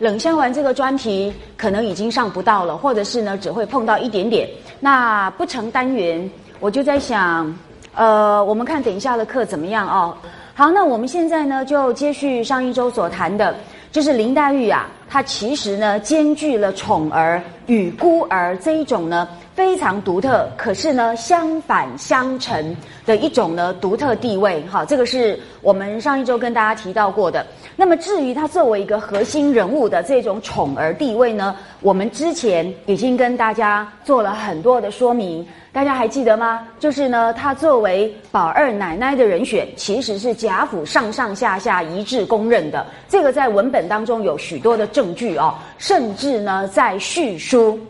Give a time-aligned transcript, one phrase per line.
[0.00, 4.48] 冷香丸这个专题可能已经上不到了，或者是呢只会碰到一点点。
[4.80, 7.54] 那不成单元，我就在想，
[7.94, 10.16] 呃，我们看等一下的课怎么样哦？
[10.54, 13.54] 好，那我们现在呢就接续上一周所谈的，
[13.92, 19.28] 就是林黛玉啊，她其实呢兼具了宠儿与孤儿这一种呢。
[19.52, 22.74] 非常独特，可是呢，相反相成
[23.04, 24.64] 的一种呢独特地位。
[24.70, 27.44] 好，这个是我们上一周跟大家提到过的。
[27.80, 36.68] 那么至于他作为一个核心人物的这种宠儿地位呢，我们之前已经跟大家做了很多的说明，大家还记得吗？
[36.78, 42.84] 就是呢，他作为宝二奶奶的人选，其实是贾府上上下下一致公认的。
[43.08, 47.80] 这个在文本当中有许多的证据哦，甚至呢在叙书。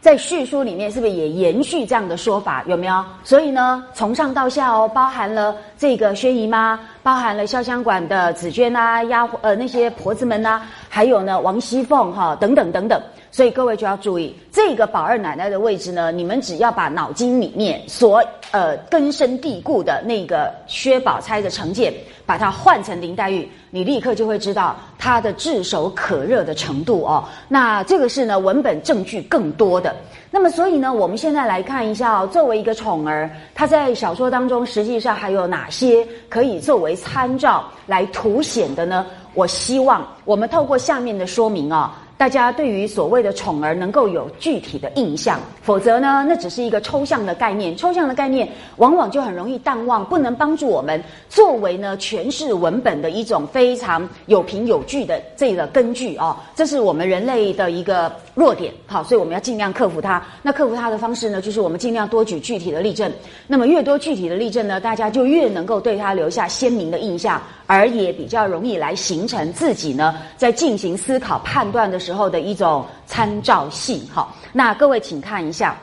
[0.00, 2.64] 在叙书里面，是不是也延续这样的说法？
[2.66, 3.04] 有没有？
[3.22, 10.62] 所以呢，从上到下哦，包含了这个薛姨妈，包含了潇湘馆的紫娟啊、丫鬟呃那些婆子们呐，
[10.94, 13.00] 还有呢王熙凤哈等等等等。
[13.30, 21.94] 所以各位就要注意，这个宝二奶奶的位置呢，你们只要把脑筋里面所呃根深蒂固的那个薛宝钗的成见，
[22.26, 27.24] 把它换成林黛玉，你立刻就会知道她的炙手可热的程度哦。
[27.48, 29.96] 那这个是呢文本证据更多的。
[30.30, 39.06] 那么所以呢，我们现在来看一下哦，作为一个宠儿，他在小说当中实际上还有哪些可以作为参照来凸显的呢？
[39.34, 42.01] 我希望我们透过下面的说明啊。
[42.22, 47.76] 大家对于所谓的宠儿能够有具体的印象，否则呢，那只是一个抽象的概念。
[47.76, 56.36] 抽象的概念往往就很容易淡忘，不能帮助我们作为呢诠释文本的一种非常有凭有据的这个根据哦。
[56.54, 60.24] 这是我们人类的一个弱点，好，所以我们要尽量克服它。
[60.42, 63.12] 那克服它的方式呢，就是我们尽量多举具体的例证。
[63.48, 67.42] 那么越多具体的例证呢，大家就越能够对它留下鲜明的印象。
[67.68, 74.06] 而也比较容易来形成自己呢，在进行思考判断的时候时候的一种参照系。
[74.12, 75.74] 好，那各位请看一下，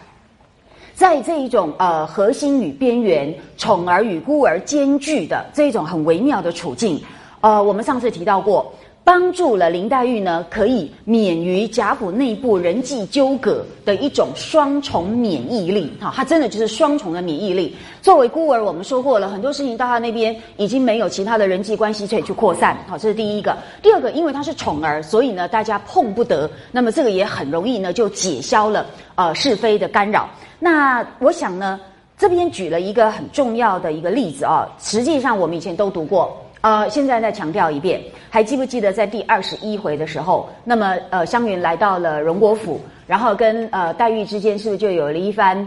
[0.94, 7.04] 在这一种呃核心与边缘、宠儿与孤儿兼具的这一种很微妙的处境，
[7.42, 8.72] 呃，我们上次提到过。
[9.04, 15.92] 帮助了林黛玉呢，可以免于贾府内部人际纠葛的一种双重免疫力。
[16.00, 17.76] 哈，她真的就是双重的免疫力。
[18.04, 22.78] 作为孤儿，我们说过了很多事情到她那边已经没有其他的人际关系可以去扩散。
[22.88, 23.58] 好，这是第一个。
[23.82, 26.48] 第二个，因为她是宠儿，所以呢，大家碰不得。
[26.72, 30.30] 那么这个也很容易呢，就解消了呃是非的干扰。
[30.60, 31.80] 那我想呢，
[32.16, 36.38] 这边举了一个很重要的一个例子啊，实际上我们以前都读过。
[36.62, 45.66] 呃，现在再强调一遍，还记不记得在第二十一回的时候，那么呃，湘云来到了荣国府，然后跟呃黛玉之间是不是就有了一番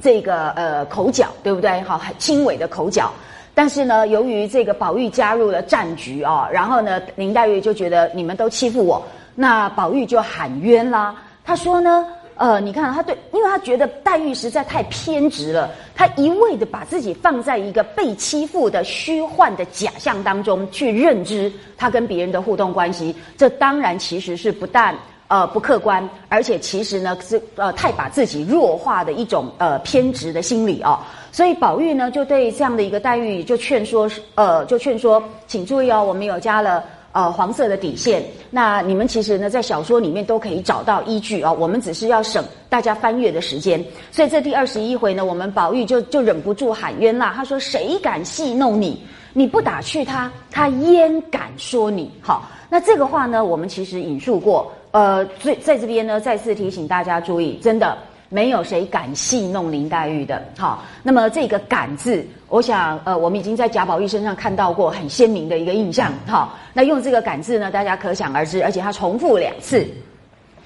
[0.00, 1.80] 这个呃口角，对不对？
[1.82, 3.12] 好，很轻微的口角。
[3.54, 9.02] 但是呢，由于这个宝玉加入了战局啊，然后呢，林黛玉就觉得你们都欺负我，
[9.34, 11.14] 那宝玉就喊冤啦。
[11.44, 12.06] 他说呢。
[12.36, 24.94] 呃，你看他对，因为他觉得黛玉实在太偏执了，他一味的把自己放在一个被欺负的虚幻的假象当中去认知他跟别人的互动关系，这当然其实是不但
[25.28, 30.98] 呃不客观，而且其实呢是呃太把自己弱化的一种呃偏执的心理哦。
[31.32, 36.84] 所以宝玉呢就对这样的一个黛玉就劝说，呃就劝说，请注意哦，我们有加了。
[37.16, 38.22] 呃，黄色的底线。
[38.50, 41.50] 那你们其实呢，在小说里面都可以找到依据啊。
[41.50, 43.82] 我们只是要省大家翻阅的时间。
[44.10, 47.32] 所以这第二十一回呢，我们宝玉就就忍不住喊冤啦。
[47.34, 49.00] 他说：“谁敢戏弄你？
[49.32, 54.70] 你不打去他，他焉敢说你？”好，那这个话呢，我们其实引述过。
[54.90, 57.96] 呃，在在这边呢，再次提醒大家注意，真的。
[58.28, 60.82] 没有谁敢戏弄林黛玉的，好。
[61.02, 66.58] 那么这个“敢”字，我想，呃，我们已经在贾宝玉身上看到过很鲜明的一个印象，好。
[66.72, 69.86] 那用这个“敢”字呢，大家可想而知，而且他重复两次，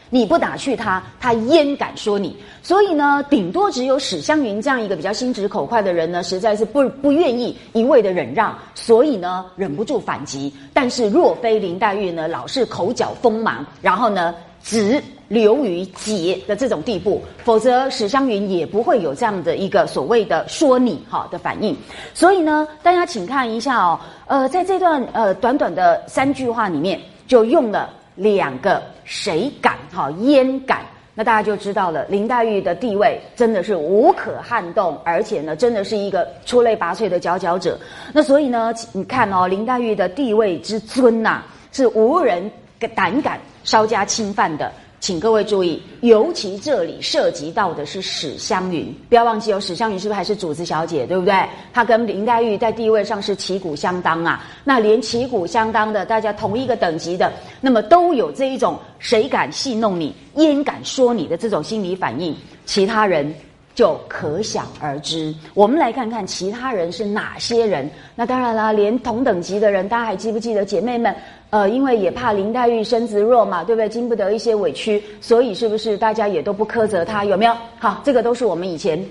[0.09, 2.35] 你不打去他，他焉敢说你？
[2.63, 10.51] 所以呢，顶多只有史湘云这样一个比较心直口快的人呢，实在是不不愿意一味的忍让，所以呢，忍不住反击。
[10.73, 15.03] 但是若非林黛玉呢，老是口角锋芒，然后呢，直。
[15.31, 21.77] 流于结的这种地步，否则史湘云也不会有这样的一个所谓的说你哈的反应。
[22.13, 30.81] 所以呢，大家请看一下哦，呃，在这段呃短短的三句话里面，就用了两个谁敢哈焉敢，
[31.15, 37.79] 那大家就知道了林黛玉的地位真的是无可撼动，而且呢，真的是一个出类拔萃的佼佼者。
[38.13, 42.51] 那所以呢，你看哦，林黛玉的地位之尊呐，是无人
[42.81, 44.73] 敢胆敢稍加侵犯的。
[45.01, 51.35] 请各位注意，尤其这里涉及到的是史湘云，不要忘记哦，史湘云是不是还是主子小姐，对不对？
[51.73, 54.45] 她跟林黛玉在地位上是旗鼓相当啊。
[54.63, 62.37] 那连旗鼓相当的，大家同一个等级的，那么都有这一种谁敢戏弄你，焉敢说你的这种心理反应，
[62.67, 63.35] 其他人。
[63.73, 65.35] 就可想而知。
[65.55, 67.89] 我们来看看其他人是哪些人。
[68.15, 70.67] 那当然啦，连同等级的人，大家还记不记得？
[70.67, 71.15] 姐妹们，
[71.51, 73.89] 呃，因为也怕林黛玉身子弱嘛，对不对？
[73.89, 77.25] 经不得一些委屈，所以是不是大家也都不苛责她？
[77.25, 77.55] 有没有？
[77.79, 79.05] 好，这个都是我们以前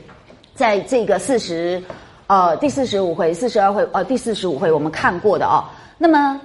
[0.55, 1.81] 在这个四十
[2.27, 5.63] 呃第四十五回、四十二回呃第四十五回我们看过的哦。
[5.97, 6.39] 那么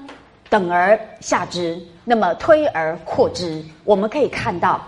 [0.51, 4.81] 等而下之，那么推而扩之，我们可以看到。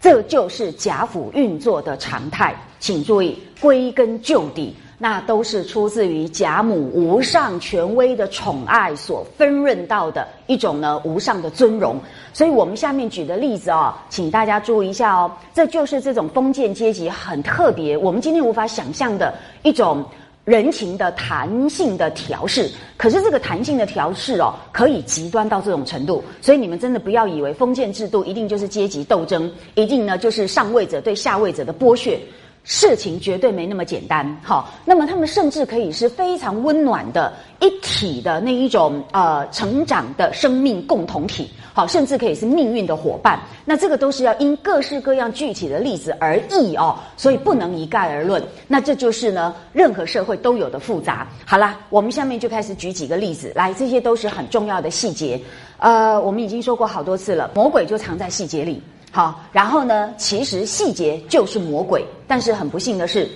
[0.00, 12.00] 这就是贾府运作的常态，请注意，归根究底，那都是出自于贾母无上权威的宠爱所分润到的一种呢无上的尊荣。
[12.32, 20.02] 所以我们下面举的例子哦，请大家注意一下哦，这就是这种封建阶级很特别，我们今天无法想象的一种。
[20.46, 32.20] 人情的弹性的调试，可是这个弹性的调试哦，可以极端到这种程度，所以你们真的不要以为封建制度一定就是阶级斗争，一定呢就是上位者对下位者的剥削。
[32.64, 37.30] 事情绝对没那么简单，好，那么他们甚至可以是非常温暖的
[37.60, 43.38] 一体的那一种呃成长的生命共同体，好，甚至可以是命运的伙伴。
[43.66, 48.42] 那这个都是要因各式各样具体的例子而异哦，所以不能一概而论。
[48.66, 51.28] 那这就是呢，任何社会都有的复杂。
[51.44, 55.38] 好啦，我们下面就开始举几个例子来，这些都是很重要的细节。
[55.76, 58.82] 呃，我们已经说过好多次了，魔鬼就藏在细节里。
[59.14, 60.12] 好，然后呢？
[60.18, 63.30] 其实细节就是魔鬼，但是很不幸的是，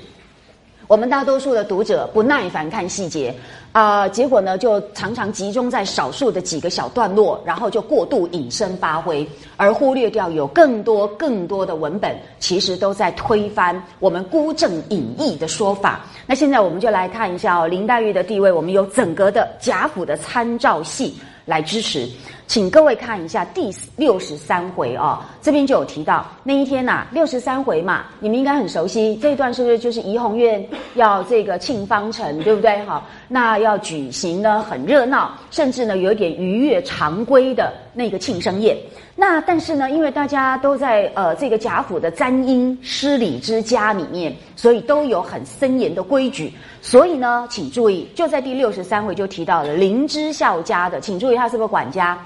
[0.88, 3.32] 我们大多数的读者不耐烦看细节，
[3.70, 9.24] 啊，结果呢就常常集中在少数的几个小段落，然后就过度引申发挥，
[9.56, 16.04] 而忽略掉有更多更多的文本，其实都在推翻我们孤证隐逸的说法。
[16.26, 21.14] 那现在我们就来看一下哦，林黛玉的地位，我们有整个的贾府的参照系
[21.44, 22.08] 来支持。
[22.48, 32.82] 请各位看一下第六十三回哦，这边就有提到那一天呐，六十三回嘛，你们应该很熟悉这一段，是不是就是怡红院要这个庆方城，对不对？
[32.86, 38.74] 好，那要举行呢很热闹，甚至呢有点逾越常规的那个庆生宴。
[39.14, 46.50] 那但是呢，因为大家都在呃这个贾府的簪缨失礼之家里面，所以都有很森严的规矩。
[46.80, 52.18] 所以呢，请注意，就在第六十三回就提到了林之孝家的，请注意他是不是管家？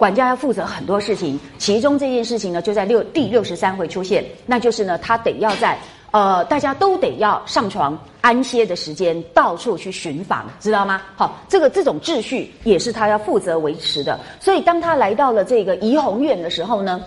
[0.00, 5.76] 管家要负责很多事情，其中这件事情呢，就在六第六十三回出现，那就是呢，他得要在
[6.10, 11.02] 呃，大家都得要上床安歇的时间，到处去巡访，知道吗？
[11.16, 14.18] 好，这个这种秩序也是他要负责维持的。
[14.40, 17.04] 所以当他来到了这个怡红院的时候呢，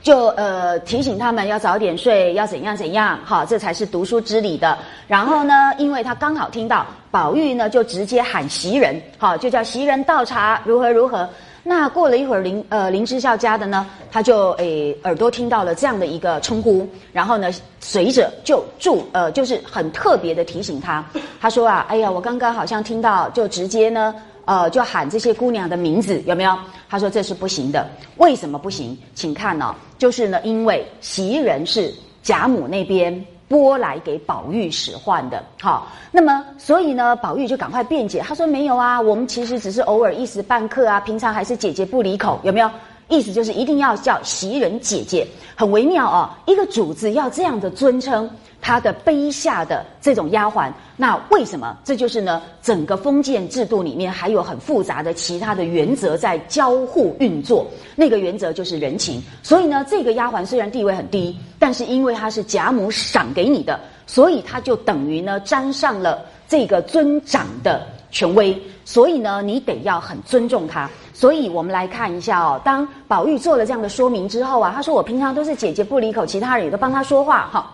[0.00, 4.78] 就呃提醒他们要早点睡，要怎样怎样，好，这才是读书之礼的。
[5.08, 11.28] 然后呢，因为他刚好听到宝玉呢，就直接喊袭人，好，就叫袭人倒茶，如何如何。
[11.68, 21.04] 那过了一会儿，林呃林之孝家的呢，他就诶耳朵听到了这样的一个称呼，然后呢，随着就住呃就是很特别的提醒他，
[21.38, 24.14] 他说啊，哎呀，我刚刚好像听到，就直接呢
[24.46, 26.56] 呃就喊这些姑娘的名字，有没有？
[26.88, 27.86] 他说这是不行的，
[28.16, 28.96] 为什么不行？
[29.14, 31.92] 请看哦，就是呢，因为袭人是
[32.22, 33.22] 贾母那边。
[33.48, 42.70] 拨来给宝玉使唤的，好，那么所以呢，宝玉就赶快辩解，他说没有啊，我们其实只是偶尔一时半刻啊，平常还是姐姐不离口，有没有？
[43.08, 48.28] 意思就是一定要叫袭人姐姐，很微妙哦，一个主子要这样的尊称。
[48.60, 51.78] 他的卑下的这种丫鬟，那为什么？
[51.84, 57.64] 这就是呢，整个封建制度里面还有很复杂的其他的原则在交互运作。
[57.94, 59.22] 那个原则就是人情。
[59.44, 68.60] 所以呢，这个丫鬟虽然地位很低，但是因为她是贾母赏给你的，所以她就等于呢沾上了这个尊长的权威。
[68.88, 70.88] 所以呢，你得要很尊重他。
[71.12, 77.70] 所以我们来看一下哦，当宝玉做了这样的说明之后啊，他说：“我平常都是姐姐不离口，其他人也都帮他说话。”哈。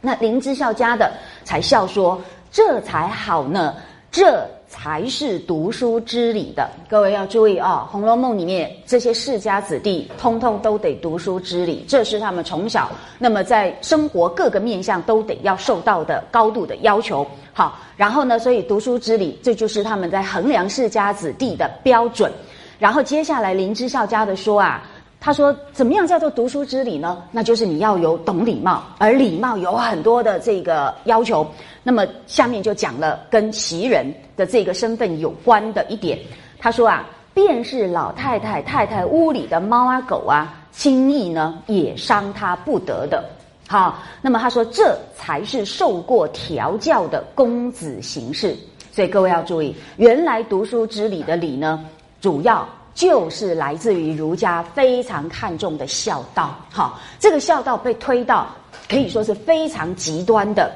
[0.00, 1.12] 那林之孝家的
[1.44, 3.72] 才笑说：“这才好呢，
[4.10, 6.70] 这才是读书之礼的。
[6.88, 17.26] 各位要注意啊，《红楼梦》里面这些世家子弟，通通都得读书之礼，这是他们从小那么在生活各个面向都得要受到的高度的要求。
[17.52, 22.30] 好，然后呢，所以读书之礼，这就是他们在衡量世家子弟的标准。
[22.78, 24.88] 然后接下来林之孝家的说啊。”
[25.20, 27.24] 他说：“怎么样叫做读书之礼呢？
[27.32, 31.44] 那就是你要有懂礼貌，而礼貌有很多的这个要求。
[31.82, 34.06] 那么下面就讲了跟袭人
[34.38, 36.18] 的这个身份有关的一点。
[36.58, 37.04] 他说啊，
[37.34, 43.22] 便是老太太太太屋里的猫啊狗啊，轻易呢也伤他不得的。
[43.68, 48.56] 好，那么他说这才是受过调教的公子形式。
[48.90, 51.84] 所以各位要注意，原来读书之礼的礼呢，
[52.20, 56.56] 主要就是来自于儒家非常看重的孝道。
[56.70, 58.48] 好，这个孝道被推到
[58.88, 60.72] 可以说是非常极端的。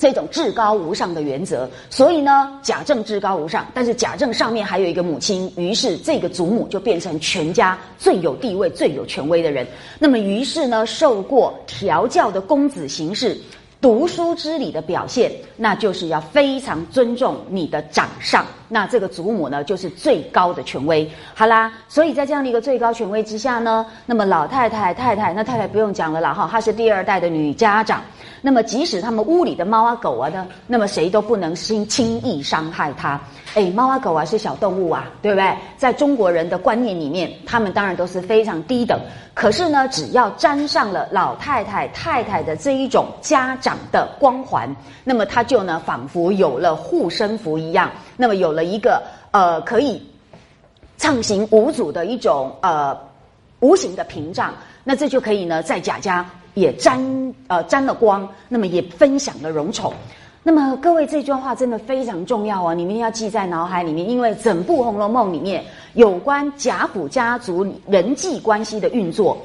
[0.00, 9.66] 这种至高无上的原则，所以呢，贾政至高无上，但是贾政上面还有一个母亲，于是这个祖母就变成全家最有地位、最有权威的人。
[9.98, 13.38] 那么，于是呢，受过调教的公子行事。
[13.82, 18.46] 读书之礼的表现，那就是要非常尊重你的长上。
[18.72, 21.10] 那这个祖母呢，就是最高的权威。
[21.34, 28.00] 好啦，所以在这样的一个最高权威之下呢，那么老太太、太太，那太太不用讲了啦，哈，她是第二代的女家长。
[28.42, 33.20] 那么即使他们屋里的猫啊狗啊呢，那么谁都不能轻轻易伤害它。
[33.54, 35.54] 哎，猫啊狗啊是小动物啊，对不对？
[35.76, 38.98] 在中国人的观念里面，他们当然都是非常低等。
[39.34, 44.74] 可是呢，只要沾上了老太太、太太的这一种家长的光环，
[45.04, 50.02] 那么他就呢，仿佛有了护身符一样，那么有了一个呃可以
[50.98, 52.94] 畅行无阻的一种呃
[53.60, 54.52] 无形的屏障。
[54.84, 57.00] 那这就可以呢，在贾家也沾
[57.48, 59.94] 呃沾了光，那么也分享了荣宠。
[60.42, 69.36] 那么各位，这句话真的非常重要哦，你们要记在脑海里面，因为整部《红楼梦》里面有关贾府家族人际关系的运作，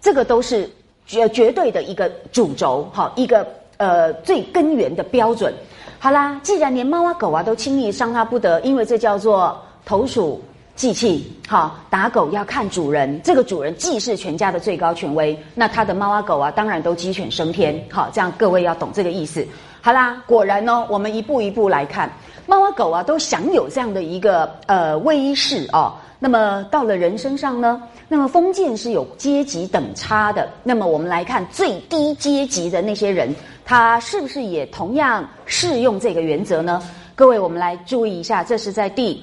[0.00, 0.68] 这个都是
[1.06, 5.54] 绝绝对的一个主轴，好，一个呃最根源的标准。
[6.02, 10.42] 好啦，既然连猫啊狗啊都轻易伤他不得，因为这叫做投鼠
[10.74, 19.46] 忌器，好，打狗要看主人，这个主人既是全家的最高权威，那他的猫啊狗啊当然都鸡犬升天，好，这样各位要懂这个意思。
[19.80, 22.10] 好啦，果然呢，我们一步一步来看，
[22.46, 25.94] 猫啊狗啊都享有这样的一个呃威势哦。
[26.22, 30.48] 那么到了人身上呢，那么封建是有阶级等差的。
[30.62, 36.80] 那么我们来看最低阶级的那些人，他是不是也同样适用这个原则呢？
[37.16, 39.20] 各位，我们来注意一下，这是在第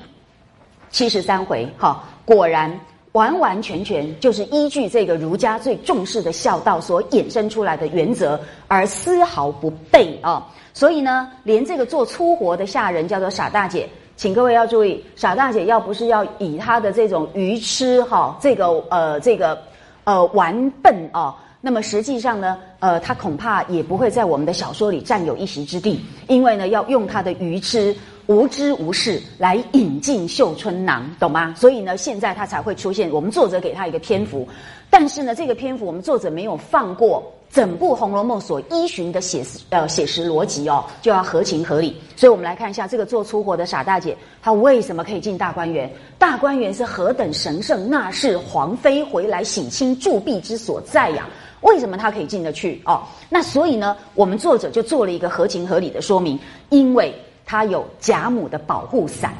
[0.89, 2.77] 七十三回，哈，果然。
[3.13, 10.45] 完完全全就是依据这个儒家最重视的孝道所衍生出来的原则，而丝毫不悖啊！
[10.75, 13.89] 所以呢，连这个做粗活的下人叫做傻大姐，
[14.19, 19.57] 请各位要注意，傻大姐要不是要以她的这种愚痴哈，这个呃这个
[20.03, 27.95] 呃玩笨啊，那么实际上呢，呃，她恐怕也不会在我们的小说里占有一席之地，因为呢，要用她的愚痴。
[28.27, 31.55] 无知无事来引进绣春囊，懂吗？
[31.57, 33.09] 所以呢，现在他才会出现。
[33.09, 34.47] 我们作者给他一个篇幅，
[34.87, 41.95] 但是呢，这个篇幅我们作者没有放过整部《红楼梦》所依循的写实呃写实逻辑哦，就要合情合理。
[42.15, 45.91] 所以我们来看一下这个做粗活的傻大姐，她为什么可以进大观园？
[46.17, 51.27] 大观园是何等神圣，那是皇妃回来省亲铸币之所在呀。
[51.61, 52.81] 为什么她可以进得去？
[52.85, 56.39] 哦，那所以呢，我们作者就做了一个合情合理的说明，
[56.69, 57.13] 因为。
[57.51, 59.33] 她有贾母的保护伞，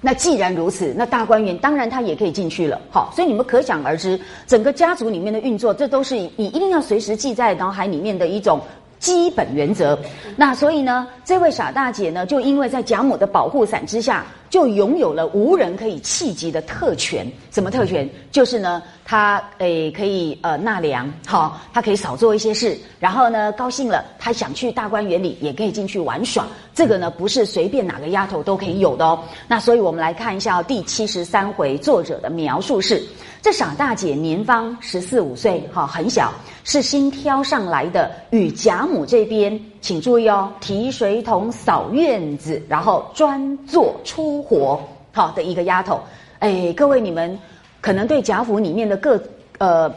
[0.00, 2.80] 那既然如此，那大观园当然他也可以进去了。
[2.90, 8.60] 好，所以你们可想而知，整个家族里面的运作，这都是你一定要随时记在脑海里面的一种。
[9.00, 9.98] 基本原则，
[10.36, 17.26] 那所以呢，这位傻大姐呢，就因为在贾母的保护伞之下，就拥有了无人可以企及的特权。
[17.50, 18.06] 什么特权？
[18.30, 26.46] 就是呢，她诶可以呃纳凉，好，她可以少做一些事，然后呢，高兴了，她想去大观园里也可以进去玩耍。
[26.74, 29.18] 这个呢，不是随便哪个丫头都可以有的哦。
[29.48, 33.02] 那所以我们来看一下第七十三回作者的描述是。
[33.42, 36.30] 这傻大姐年方十四五岁，哈，很小，
[36.62, 38.10] 是新挑上来的。
[38.30, 44.78] 与贾母这边，请注意哦，提水桶、扫院子，然后专做粗活，
[45.12, 45.98] 好的一个丫头。
[46.40, 47.38] 哎，各位你们
[47.80, 49.18] 可能对贾府里面的各
[49.56, 49.90] 呃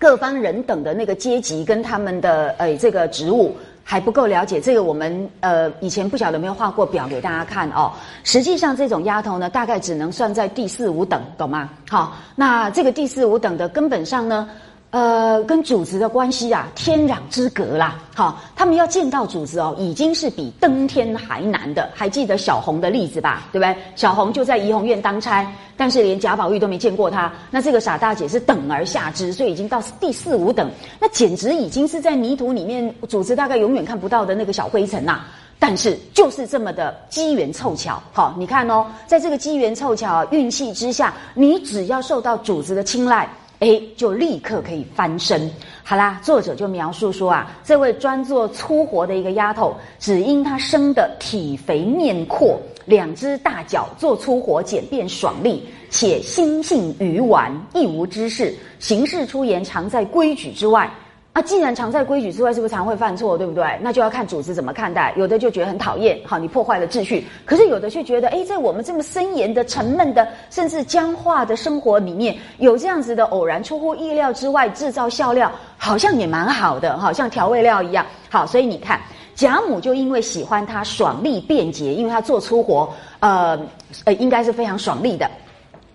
[0.00, 3.56] 各方人等的那个阶级跟他们的哎这个职务。
[3.88, 7.92] 还不够了解这个，我们呃以前不晓得没有画过表给大家看哦。
[8.24, 11.70] 实际上这种丫头呢，大概只能算在第四五等，懂吗？
[11.88, 14.48] 好，那这个第四五等的根本上呢。
[14.96, 17.98] 呃，跟主子的关系啊，天壤之隔啦！
[18.14, 21.90] 好，他们要见到主子哦，已经是比登天还难的。
[21.94, 23.42] 还记得小红的例子吧？
[23.52, 23.76] 对不对？
[23.94, 27.30] 小红就在怡红院当差，但是连贾宝玉都没见过她。
[27.50, 35.26] 那这个傻大姐是等而下之，所以已经到第四五等，那简直已经是在泥土里面，主子大概永远看不到的那个小灰尘呐。
[35.58, 43.28] 但是就是这么的机缘凑巧，好，你看哦，在这个机缘凑巧运气之下，你只要受到主子的青睐。
[43.60, 45.50] 哎，就立刻可以翻身。
[45.82, 60.90] 好啦，作者就描述说啊，这位专做粗活的一个丫头，只因她生的体肥面阔，两只大脚做粗活简便爽利，且心性愚顽，一无知识，行事出言常在规矩之外。
[61.36, 63.78] 啊，既然常在规矩之外，是不是常会犯错，对不对？
[63.82, 65.12] 那就要看组织怎么看待。
[65.18, 78.06] 有的就觉得很讨厌，好，你破坏了秩序；可是有的却觉得，哎，在我们这么森严的、沉闷的，甚至僵化的生活里面，有这样子的偶然、出乎意料之外制造笑料，好像也蛮好的，好像调味料一样。
[78.30, 78.98] 好，所以你看，
[79.34, 82.90] 贾母就因为喜欢他爽利便捷，因为他做粗活，
[83.20, 83.60] 呃
[84.06, 85.30] 呃，应该是非常爽利的。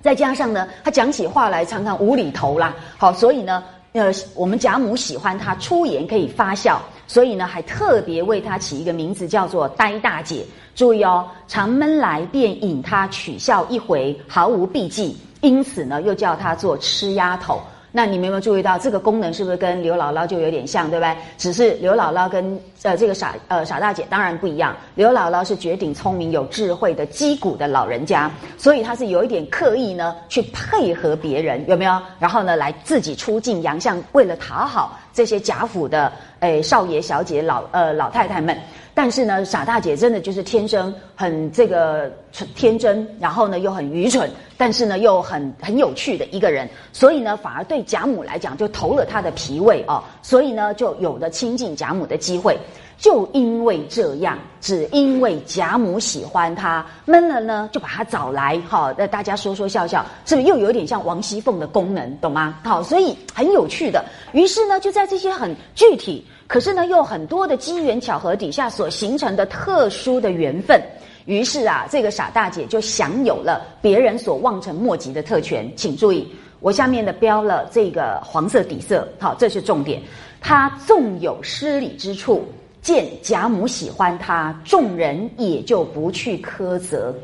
[0.03, 3.63] 再加上呢，他讲起话来常常无厘头啦，好，所以呢。
[3.93, 10.45] 呃，我们贾母喜欢他出言可以发笑，所以呢，还特别为他起一个名字，叫做呆大姐。
[10.73, 17.61] 注意哦，常闷来便引他取笑一回，毫无避忌，因此呢，又叫他做吃丫头。
[17.91, 21.15] 那你们有没有注意到这个功能是不是跟刘姥姥就有点像，对不对？
[21.37, 24.75] 只是刘姥姥跟呃这个傻呃傻大姐当然不一样。
[24.95, 32.01] 刘姥姥是绝顶聪明、有智慧的击鼓的老人家，所以她是有一点刻意呢去配合别人，有没有？
[32.17, 38.57] 然后呢来自己出镜洋相，为了讨好这些贾府的诶少爷小姐、老呃老太太们。
[38.93, 42.11] 但是呢，傻大姐真的就是天生很这个
[42.55, 52.57] 天真，然后呢又很愚蠢，但是呢又很很有趣的一个人，所以呢反而对贾母来讲就投了她的脾胃哦，所以呢就有了亲近贾母的机会。
[52.97, 62.59] 就因为这样，只因为贾母喜欢他，闷了呢就把他找来，好，那大家说说笑笑，是不是又有点像王熙凤的功能，懂吗？
[62.63, 64.05] 好，所以很有趣的。
[64.33, 66.23] 于是呢，就在这些很具体。
[66.51, 70.77] 可是呢，又很多的机缘巧合底下所形成的特殊的缘分，
[71.23, 75.71] 于是啊，这个傻大姐就享有了别人所望尘莫及的特权。
[75.77, 76.27] 请注意，
[76.59, 80.01] 我下面的标了这个黄色底色，好，这是重点。
[80.41, 82.43] 她纵有失礼之处，
[82.81, 87.15] 见贾母喜欢她，众人也就不去苛责。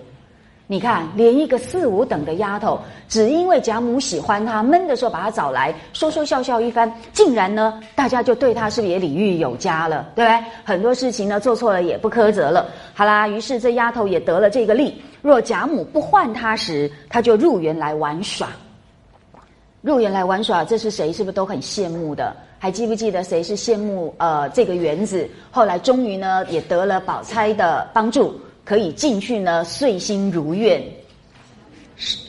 [0.70, 10.44] 你看，连一个四五等的丫头，只因为贾母喜欢她，闷的时候把她找来说说笑笑一番，竟然呢，大家就对她是不是也礼遇有加了，对不对？
[10.66, 12.70] 很多事情呢做错了也不苛责了。
[12.94, 15.02] 好啦，于是这丫头也得了这个利。
[15.22, 18.50] 若贾母不唤她时，她就入园来玩耍。
[19.80, 21.14] 入园来玩耍，这是谁？
[21.14, 22.36] 是不是都很羡慕的？
[22.60, 24.14] 还记不记得谁是羡慕？
[24.18, 28.38] 呃，这个园子后来终于呢，也得了宝钗的帮助。
[28.68, 30.84] 可以进去呢，遂心如愿，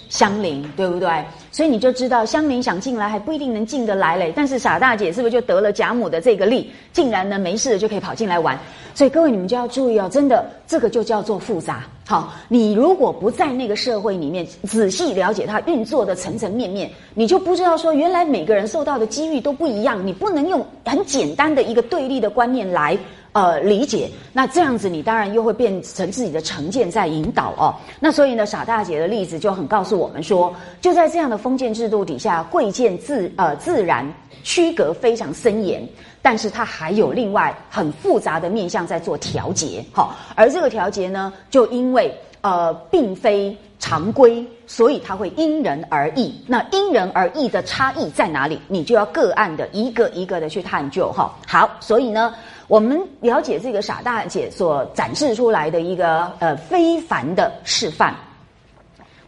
[0.09, 1.25] 香菱对不对？
[1.51, 4.33] 所以你就知道香菱想进来还不一定能进得来嘞。
[4.37, 8.57] 但是傻大姐是不是就得了贾母的这个力，竟然呢没事就可以跑进来玩？
[8.95, 11.85] 所以各位你们就要注意哦，真的这个就叫做复杂。
[12.07, 20.07] 好，你如果不在那个社会里面仔细了解它运作的层层面面，你就不知道说原来每个人受到的机遇都不一样。
[20.07, 22.97] 你不能用很简单的一个对立的观念来。
[23.33, 27.75] 呃，理解那这样子，你当然又会变成自己的成见在引导哦。
[28.01, 34.05] 那所以呢，傻大姐的例子就很告诉我们说，就在这样的封建制度底下，贵贱自呃自然
[34.43, 35.87] 区隔非常森严，
[36.23, 39.85] 但是它还有另外很复杂的面向在做调节。
[39.93, 46.35] 好，而这个调节呢，就因为呃并非常规，所以它会因人而异。
[46.47, 48.59] 那因人而异的差异在哪里？
[48.67, 51.13] 你就要个案的一个一个的去探究。
[51.13, 52.35] 哈，好，所以呢。
[52.69, 58.15] 我们了解这个傻大姐所展示出来的一个呃非凡的示范，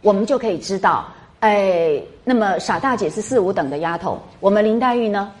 [0.01, 1.07] 我们就可以知道，
[1.39, 5.31] 哎，那么傻大姐是四五等的丫头，我们林黛玉呢，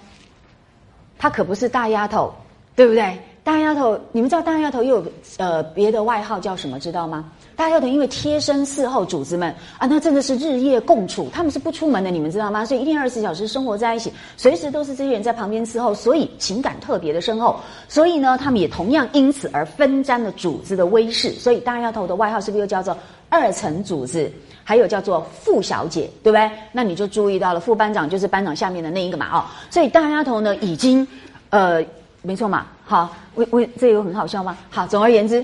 [1.19, 2.33] 她可不是大丫头，
[2.75, 3.17] 对不对？
[3.43, 6.79] 大丫头，你们知道大丫头又有呃别的外号叫什么？
[6.79, 7.31] 知道吗？
[7.55, 12.65] 大丫头因为贴身伺候主子们啊，那真的是日夜共处，他们是不出门的，你们知道吗？
[12.65, 17.59] 所以一天二十四小时生活在一起，随时都是这些人在旁边伺候，所以情感特别的深厚。
[17.87, 21.31] 所以呢，他们也同样因此而分沾了主子的威势。
[21.33, 22.97] 所以大丫头的外号是不是又叫做
[23.29, 24.31] 二层主子？
[24.63, 26.49] 还有叫做副小姐，对不对？
[26.71, 29.45] 那你就注意到了，副班长就是班长下面的那一个嘛，哦。
[29.69, 31.07] 所以大丫头呢，已经
[31.51, 31.83] 呃。
[32.23, 34.55] 没错嘛，好，为为这有很好笑吗？
[34.69, 35.43] 好，总而言之，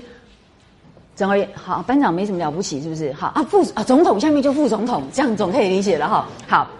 [1.18, 3.12] 总而言好，班长没什么了不起，是不是？
[3.12, 6.28] 好啊，副啊总统下面就副总统，这样总可以理解了哈。
[6.46, 6.70] 好，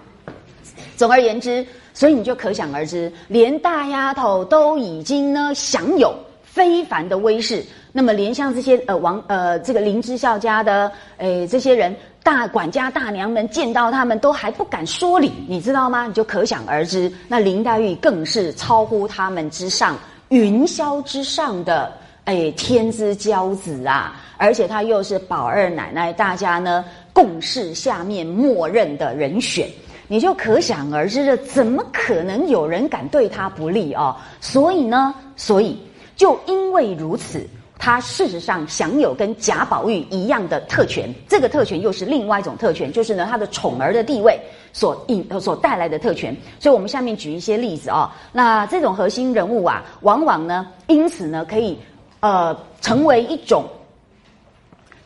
[0.96, 11.92] 总而言之，所以你就可想而知，连大丫头都已经呢享有非凡的威势，那么连像这些呃王呃这个林之孝家的诶这些人。
[12.20, 16.06] 大管家、大娘们见到他们都还不敢说理，你知道吗？
[16.06, 19.96] 你就可想而知，那林黛玉更是超乎他们之上、
[20.28, 21.90] 云霄之上的
[22.28, 24.20] 哎天之骄子啊！
[24.36, 29.66] 而且她又是宝二奶奶，大家呢共事下面默认的人选。
[30.08, 34.14] 你就可想而知了，怎么可能有人敢对他不利哦？
[34.42, 35.78] 所以呢，所以
[36.16, 37.48] 就因为如此。
[37.80, 44.38] 他事实上享有跟贾宝玉一样的特权，这个特权又是另外一种特权，就是呢他的宠儿的地位
[44.72, 46.36] 所引所带来的特权。
[46.58, 51.78] 所以我们下面举一些例子啊，那这种核心人物啊，往往呢因此呢可以
[52.20, 53.64] 呃成为一种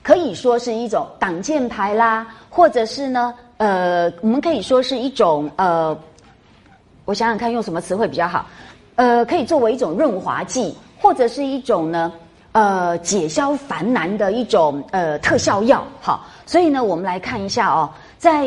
[0.02, 5.96] 可以说是一种挡箭牌啦，或者是呢呃我们可以说是一种呃，
[7.04, 8.46] 我想想看用什么词汇比较好，
[8.96, 12.12] 呃可以作为一种润滑剂，或者是一种呢。
[12.54, 18.46] 呃，解消烦难的一种呃特效药，好，所以呢，我们来看一下哦，在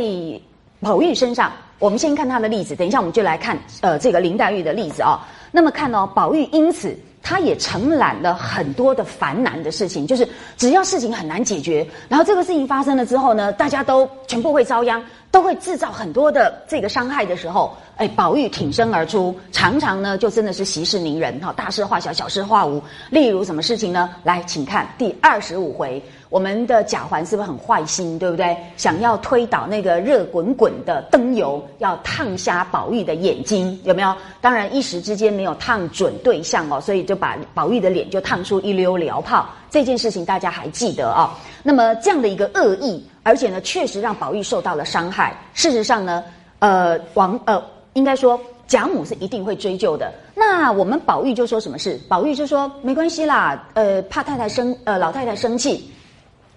[0.79, 5.19] 宝玉身上，我们先看他的例子，等一下我们就来看呃这个林黛玉的例子哦。
[5.51, 6.95] 那么看哦，宝玉因此
[7.25, 15.03] 他也承揽了很多的烦难的事情，就是只要事情很难解决，然后这个事情发生了之后呢，大家都全部会遭殃。
[15.31, 22.81] 都会制造很多的这个伤害的时候，哎，宝玉挺身而出，常常呢就真的是息事宁人哈，大事化小，小事化无。
[23.09, 24.09] 例如什么事情呢？
[24.23, 28.55] 来，请看第二十五回，我们的贾环是不是很坏心，对不对？
[28.77, 34.15] 想要推倒那个热滚滚的灯油，要烫瞎宝玉的眼睛，有没有？
[34.41, 39.47] 当然一时之间没有烫准对象哦，所以就把宝玉的脸就烫出一溜燎泡。
[39.69, 41.37] 这件事情大家还记得啊？
[41.61, 43.03] 那么这样的一个恶意。
[43.23, 45.35] 而且呢，确实让宝玉受到了伤害。
[45.55, 46.23] 事实上呢，
[46.59, 47.59] 呃，王呃，
[47.93, 50.13] 应该说贾母是一定会追究的。
[50.35, 51.99] 那我们宝玉就说什么事？
[52.07, 55.89] 宝玉就说没关系啦，呃，怕太太生呃老太太生气，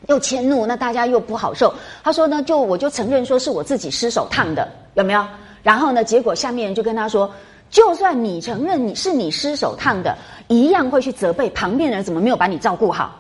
[0.09, 1.73] 又迁怒，那大家又不好受。
[2.03, 5.25] 他说呢，就我就承认说是我自己失手烫的，有没有？
[5.63, 7.31] 然后呢，结果下面人就跟他说，
[7.71, 10.17] 就算你承认你是你失手烫的，
[10.49, 13.15] 一样会去责备旁边人怎么没有把你照顾好，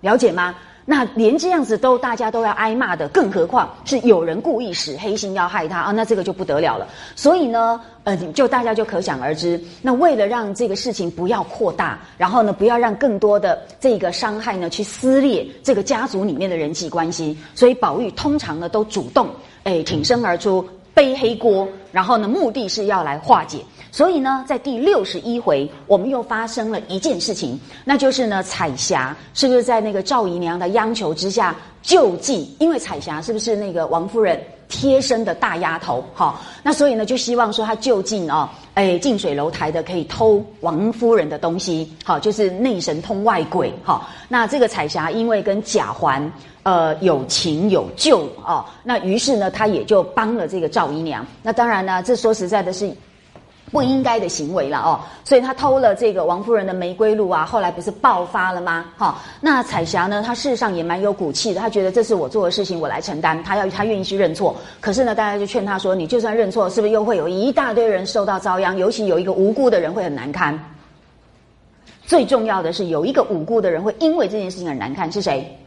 [0.00, 0.54] 了解吗？
[0.84, 5.92] 那连这样子都大家都要挨骂的，更何况是有人故意使黑心要害他啊？
[5.92, 6.88] 那这个就不得了了。
[7.14, 9.60] 所以呢，呃，就大家就可想而知。
[9.80, 19.28] 那为了让这个事情不要扩大，然后呢，不要让更多的这个伤害呢去撕裂这个家族里面的人际关系，所以宝玉通常呢都主动
[19.62, 23.58] 诶挺身而出背黑锅，然后呢目的是要来化解。
[23.92, 32.56] 所以呢，在第六十一回，我们又发生了一件事情，那就是呢，彩霞是不是在那个赵姨娘的央求之下救济？
[32.58, 36.02] 因为彩霞是不是那个王夫人贴身的大丫头？
[36.14, 44.08] 哈， 那所以呢，就希望说她就近哦，哎，近水楼台的可以偷王夫人的东西，好，就是内神通外鬼，哈。
[44.26, 51.26] 那这个彩霞因为跟贾环呃有情有救哦，那于是呢，她也就帮了这个赵姨娘。
[51.42, 52.90] 那当然呢，这说实在的是。
[53.72, 58.84] 不应该的行为了哦，所以他偷了这个王夫人的玫瑰露啊，后来不是爆发了吗？
[58.98, 60.22] 哈，那彩霞呢？
[60.22, 63.42] 她事实上也蛮有骨气的，她觉得这是我做的事情，我来承担。
[63.42, 68.76] 她要她愿意去认错，可是呢，大家就劝她说：“你就算认错，是不是又会有一大堆人受到遭殃？
[68.76, 70.62] 尤其有一个无辜的人会很难堪。
[72.04, 75.58] 最重要的是，有一个无辜的人会因为这件事情很难堪，是谁？”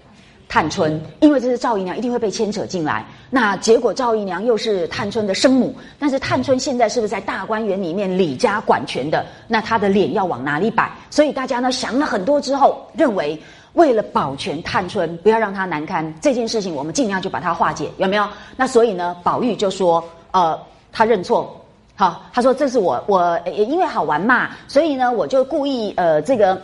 [0.48, 3.06] 探春，因为这是赵姨娘，一定会被牵扯进来。
[3.30, 9.26] 那结果赵姨娘又是探春的生母，但是探春现在是不是在大观园里面李家管权的？
[9.48, 10.90] 那她的脸要往哪里摆？
[11.10, 13.38] 所以大家呢想了很多之后，认为
[13.74, 18.26] 为了保全探春，不要让她难堪，这件事情我们尽量就把它化解，有没有？
[18.56, 20.58] 那所以呢，宝玉就说，呃，
[20.92, 21.60] 他认错，
[21.96, 26.62] 好，他说这是我我因为好玩嘛，所以呢，我就故意呃这个。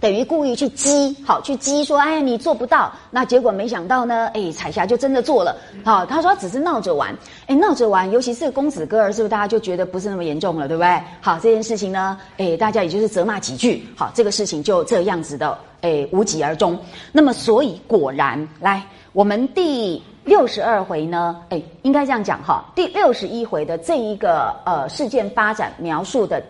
[0.00, 2.90] 等于故意去激，好去激说，哎，你做不到。
[3.10, 5.54] 那结果没想到呢，哎，彩霞就真的做了。
[5.84, 7.14] 好，他说只是闹着玩，
[7.46, 8.10] 哎，闹着玩。
[8.10, 11.02] 尤其是公子哥儿，是不是大家就觉得不是那么严重了，对不对？
[11.20, 16.78] 好，这件事情呢，哎，大家也就是责骂几句，好，这个事情就这样子的，哎，无疾而终。
[17.12, 18.82] 那么，所以果然，来，
[19.12, 26.42] 我们第六十二回呢，哎，应该这样讲哈，第六十一回的这一个呃事件发展描述的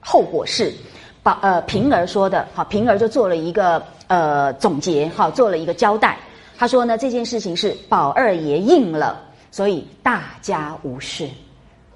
[0.00, 0.72] 后果是。
[1.24, 6.18] 宝呃平儿说的好，平儿就做了一个呃总结，好做了一个交代。
[6.58, 11.26] 他说呢，这件事情是宝二爷应了，所以大家无事。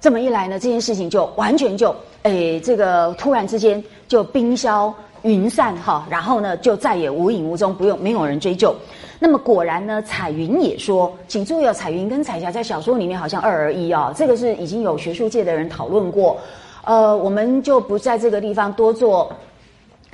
[0.00, 8.74] 这么一来呢，这件事情就完全就诶，这个突然之间就冰消云散哈，然后呢就再也无影无踪，不用没有人追究。
[9.18, 16.38] 那么果然呢，彩云也说，请注意哦，彩云跟彩霞在小说里面好像二而一啊，这个是已经有学术界的人讨论过。
[16.88, 19.30] 呃，我们就不在这个地方多做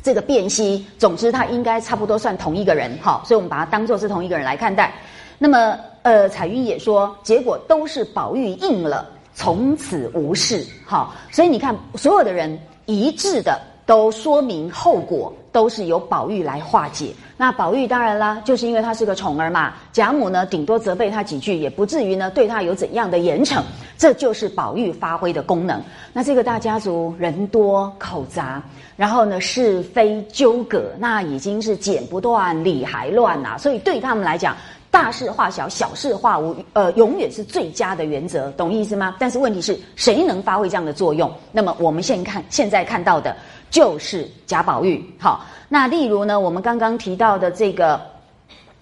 [0.03, 0.85] 这个辨析。
[0.99, 4.93] 总之，他应该差不多算同一个人，哈，所以我们把他当做是同一个人来看待。
[5.39, 11.15] 那么，呃，彩云也说，结果都是宝玉应了，从此无事，哈。
[11.31, 17.15] 所以你看，所有的人一致的都说明后果都是由宝玉来化解。
[17.37, 23.63] 那宝玉当然啦，就是因为他是个宠儿嘛，贾母呢顶多责备他几句，也不至于呢对他有怎样的严惩。
[23.97, 25.81] 这就是宝玉发挥的功能。
[26.13, 28.61] 那这个大家族人多口杂，
[28.97, 33.57] 然后呢是非纠葛，那已经是剪不断理还乱呐。
[33.57, 34.57] 所以对他们来讲。
[34.91, 39.17] 大事化小，小事化无，呃，永远是最佳的原则，懂意思吗？
[39.19, 41.29] 但是问题是谁能发挥这样的作用？
[41.51, 43.35] 那么我们现看现在看到的
[43.75, 45.05] 就是贾宝玉。
[45.19, 48.01] 好，那例如呢，我们刚刚提到的这个，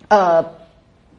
[0.08, 0.44] 呃。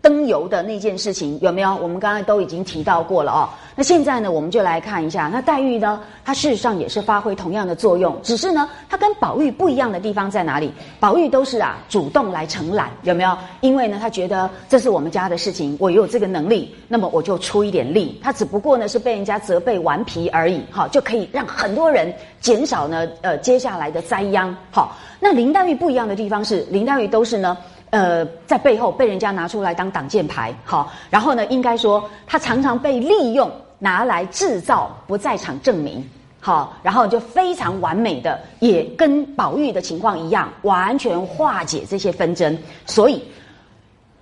[0.03, 1.73] 登游的那件事情有没有？
[1.77, 3.47] 我们刚才都已经提到过了哦。
[3.73, 10.71] 那现在呢，我们就来看一下，那黛玉呢，她事实上也是发挥同样的作用，只是呢，她跟宝玉不一样的地方在哪里？
[10.99, 13.35] 宝玉都是啊主动来承揽，有没有？
[13.61, 18.19] 因为呢，他觉得这是我们家的事情，我有这个能力，那么我就出一点力。
[18.21, 24.53] 他只不过呢是被人家责备顽皮而已，好，就可以让很多人减少呢呃接下来的灾殃。
[24.69, 27.57] 好，那林黛玉不一样的地方是，林黛玉都是呢。
[27.93, 36.03] 呃，在背后被人家拿出来当挡箭牌，好，然后呢，应该说他常常被利用拿来制造不在场证明，
[36.39, 42.57] 好，然后就非常完美的，也跟宝玉的情况一样，完全化解这些纷争。
[42.87, 43.23] 所以，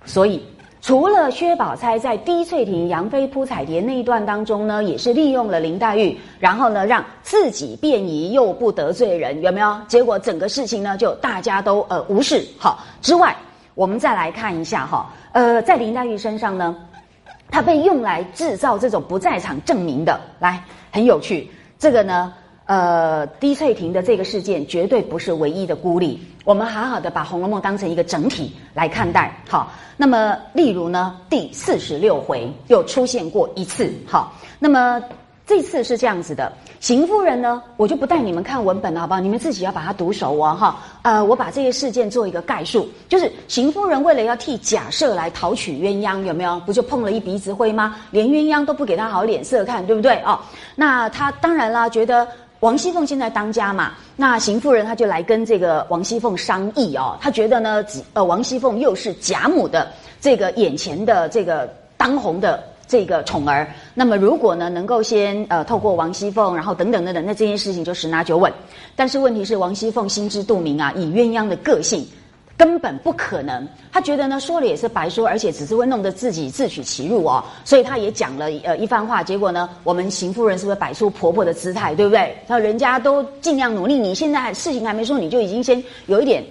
[0.04, 0.44] 所以
[0.82, 9.80] 除了薛宝钗在滴翠亭杨妃扑彩蝶那一段当中呢，也是利用了林黛玉，然后呢，让自己便宜又不得罪人，有没有？
[9.88, 13.34] 结果整个事情呢，就大家都呃无视，好之外。
[13.74, 16.76] 我们再来看一下哈，呃，在林黛玉身上呢，
[17.50, 21.50] 她被用来制造这种不在场证明的，来很有趣。
[21.78, 22.32] 这个呢，
[22.66, 26.20] 呃，滴翠亭的这个事件绝对不是唯一的孤立。
[26.44, 29.34] 我们好好的把《红楼梦》当成一个整体来看待。
[29.48, 33.92] 好，那么例如呢，第四十六回又出现过一次。
[34.06, 35.02] 好，那么。
[35.44, 36.50] 这次是这样子的，
[36.82, 39.20] 邢夫人呢，我就不带你们看文本了，好不好？
[39.20, 40.80] 你们自己要把它读熟哦，哈。
[41.02, 46.58] 呃，我把这些事件做一个概述，就是邢夫人为了要替贾赦来讨取鸳鸯，有没有？
[46.66, 47.94] 不就碰了一鼻子灰吗？
[48.10, 50.16] 连鸳鸯都不给他好脸色看，对不对？
[50.24, 50.36] 哦，
[50.74, 52.26] 那他当然啦，觉得
[52.58, 62.60] 王熙凤现在当家嘛，那邢夫人她就来跟这个王熙凤商议哦，她觉得呢，呃，王熙凤又是贾母的这个眼前的这个当红的。
[62.88, 68.52] 这个宠儿，那么如果呢能够先呃透过王熙凤，然后等等等等，那这件事情就十拿九稳。
[68.96, 72.06] 但是问题是王熙凤心知肚明啊，以鸳鸯的个性，
[72.56, 73.68] 根本不可能。
[73.92, 77.44] 他觉得呢说了也是白说，而且只是会弄得自己自取其辱哦。
[77.64, 82.36] 所以他也讲了呃一番话，结果呢我们邢夫人是不是摆出婆婆的姿态，对不对？
[82.46, 86.42] 那人家都尽量努力，你现在事情还没说，你就已经先有一点。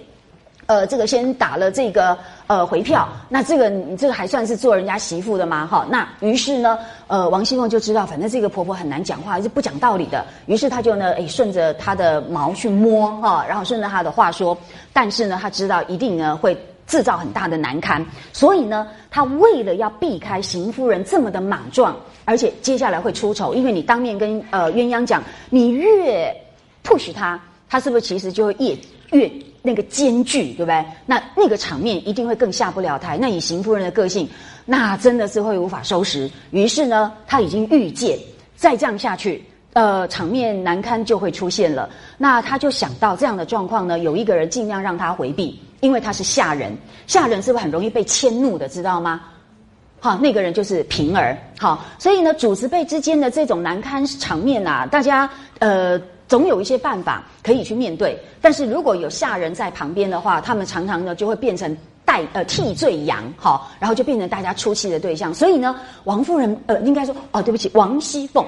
[0.66, 5.66] 呃，这个先打了这个呃回票，那这个你这个还算是做人家媳妇的吗？
[5.66, 10.24] 哈，那于是呢，呃，王熙凤就知道，反正这个婆婆很难讲话，是不讲道理的。
[10.46, 14.56] 于是她就呢，哎，顺着她的毛去摸哈，然后顺着她的话说，
[14.92, 26.34] 但是呢，她知道一定呢会制造很大的难堪，所以呢，她为了要避开邢夫人这么的莽撞，而且接下来会出丑，因为你当面跟呃鸳鸯讲，你越
[26.84, 28.76] push 她，她是不是其实就会越
[29.18, 29.32] 越。
[29.64, 30.84] 那个艰巨，对不对？
[31.06, 33.16] 那那个场面一定会更下不了台。
[33.16, 34.28] 那以邢夫人的个性，
[34.64, 36.28] 那真的是会无法收拾。
[36.50, 38.18] 于是呢，他已经预见，
[38.56, 39.40] 再这样下去，
[39.74, 41.88] 呃，场面难堪就会出现了。
[42.18, 48.68] 那他就想到这样的状况呢，有一个人尽量让他回避，因为他是下人，下人是不是很容易被迁怒的？
[48.68, 49.20] 知道吗？
[50.00, 51.38] 好，那个人就是平儿。
[51.56, 56.00] 好，所以呢，主子辈之间的这种难堪场面啊，大家呃。
[56.32, 65.34] 总有一些办法可以去面对，但是如果有下人在旁边的话，他们常常呢就会变成代呃替罪羊，好，然后就变成大家出气的对象。
[65.34, 68.42] 所以呢，王夫人呃应该说哦，对不起，王熙凤。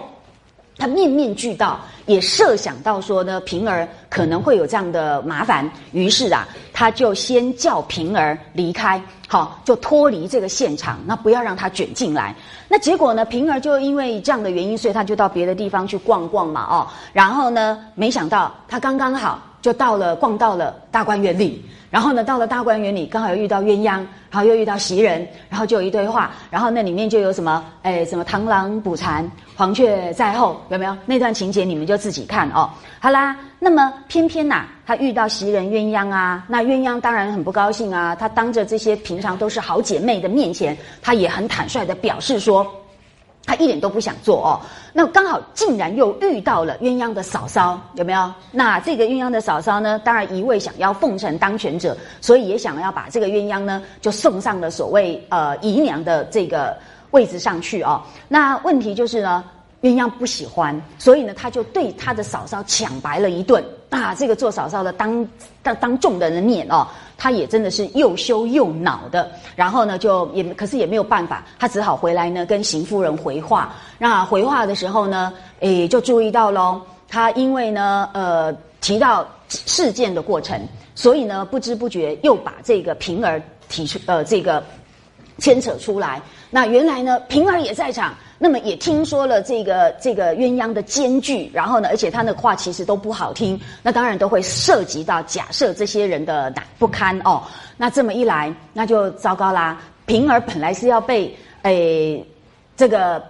[0.76, 12.34] 他面面俱到，也设想到说呢，平儿可能会有这样的麻烦，于是啊，他就先叫平儿离开，好，就脱离这个现场，那不要让他卷进来。
[12.68, 21.64] 那结果呢，平儿就因为这样的原因，所以他就到别的地方去逛逛嘛，哦，然后呢，没想到他刚刚好就到了，逛到了大观园里。
[21.88, 30.94] 然后呢，到了大观园里，刚好又遇到鸳鸯，然后又遇到袭人，然后就有一堆话，然后那里面就有什么，哎，什么螳螂捕蝉，黄雀在后，有没有？
[31.06, 32.68] 那段情节你们就自己看哦。
[33.00, 42.70] 好啦，那么偏偏呐，他遇到袭人、鸳鸯啊，那鸳鸯当然很不高兴啊，他当着这些平常都是好姐妹的面前，他也很坦率的表示说。
[43.46, 44.60] 他一点都不想做哦，
[44.92, 48.32] 那刚好竟然又遇到了鸳鸯的嫂嫂，有没有？
[48.50, 56.76] 那这个鸳鸯的嫂嫂呢，当然一味想要奉承当权者，所以也想要把这个鸳鸯呢，就送上了所谓呃姨娘的这个
[57.10, 58.02] 位置上去哦。
[58.28, 59.44] 那问题就是呢，
[59.82, 63.62] 鸳鸯不喜欢，所以呢，他就对他的嫂嫂抢白了一顿。
[63.90, 65.28] 啊，这个做嫂嫂的当
[65.62, 66.84] 当当众的人面哦，
[67.16, 69.30] 他也真的是又羞又恼的。
[69.56, 73.74] 然后呢，就也可是也没有办法，他只好回来呢跟邢夫人回话。
[73.98, 80.60] 那回话的时候呢，诶，就注意到喽，他因为呢，呃，提到事件的过程，
[80.94, 84.62] 所以呢，不知不觉又把这个平儿提出，呃，这个
[85.38, 86.20] 牵扯出来。
[86.50, 88.14] 那原来呢，平儿也在场。
[88.38, 97.42] 那么也听说了这个这个鸳鸯的奸剧，然后呢，而且他的话其实都不好听，那当然都会涉及到假设这些人的难不堪哦。
[97.76, 99.80] 那这么一来，那就糟糕啦。
[100.06, 102.24] 平儿本来是要被诶
[102.76, 103.22] 这个，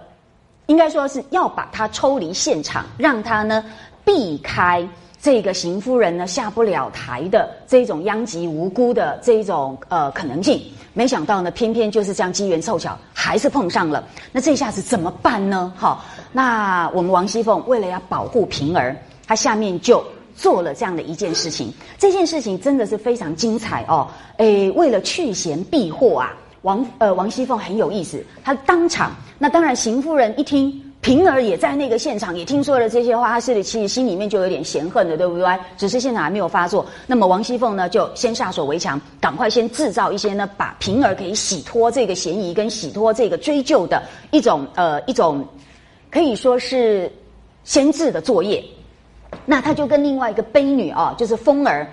[0.65, 3.63] 应该说是要把他抽离现场，让他呢
[4.03, 4.87] 避开。
[5.25, 10.61] 这个邢夫人呢下不了台的这种殃及无辜的这一种呃可能性，
[10.93, 15.73] 没想到呢偏偏就是这样机缘凑巧还是碰上了，那这下子怎么办呢？
[15.75, 24.07] 好，那我们王熙凤为了要保护平儿，她下面就做了这样的一件事情，这件事情真的是非常精彩哦。
[24.37, 30.84] 诶，为了去嫌避祸啊，王呃王熙凤很有意思，她当场那当然邢夫人一听。
[31.05, 35.45] 平儿也在那个现场，也听说了这些话，他心里其实心里面就有点嫌恨的，对不对？
[35.77, 36.83] 只是现场还没有发作。
[37.05, 45.47] 那么王熙凤呢，就先下手为强，赶快先制造一些呢，把平儿可以洗脱这个嫌疑跟洗脱这个追究的一种呃一种，
[46.09, 47.11] 可以说是
[47.63, 48.63] 先制的作业。
[49.45, 51.87] 那他就跟另外一个悲女啊，就是风儿，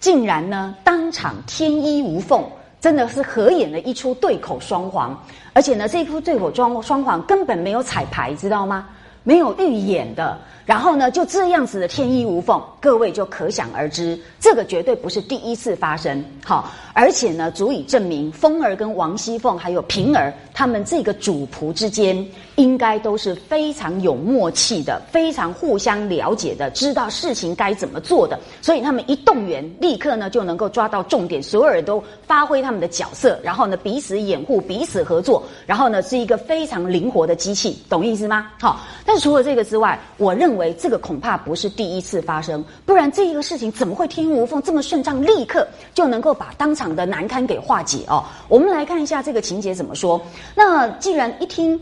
[0.00, 2.44] 竟然呢当场天衣无缝。
[2.78, 8.86] 真的是合演了一出对口双簧，而且呢，这一出对口装双簧根本没有彩排，知道吗？
[9.22, 10.38] 没有预演的。
[10.70, 16.24] 然后呢，就这样子的天衣无缝，各位就可想而知，这个绝对不是第一次发生。
[16.44, 28.38] 好，而且呢，足以证明风儿跟王熙凤还有平儿他们这个主仆之间，应该都是非常有默契的，非常互相了解的，知道事情该怎么做的。
[28.62, 38.52] 所以他们一动员，立刻呢就能够抓到重点，所有人都发挥他们的角色，然后呢彼此掩护，彼此合作，然后呢是一个非常灵活的机器，懂意思吗？
[38.60, 40.59] 好，但是除了这个之外，我认为。
[40.60, 48.22] 为这个恐怕不是第一次发生，不然这一个事情怎么会天衣无缝这么顺畅，立刻就能够把当场的难堪给化解哦？
[48.48, 50.20] 我们来看一下这个情节怎么说。
[50.54, 51.80] 那既然一听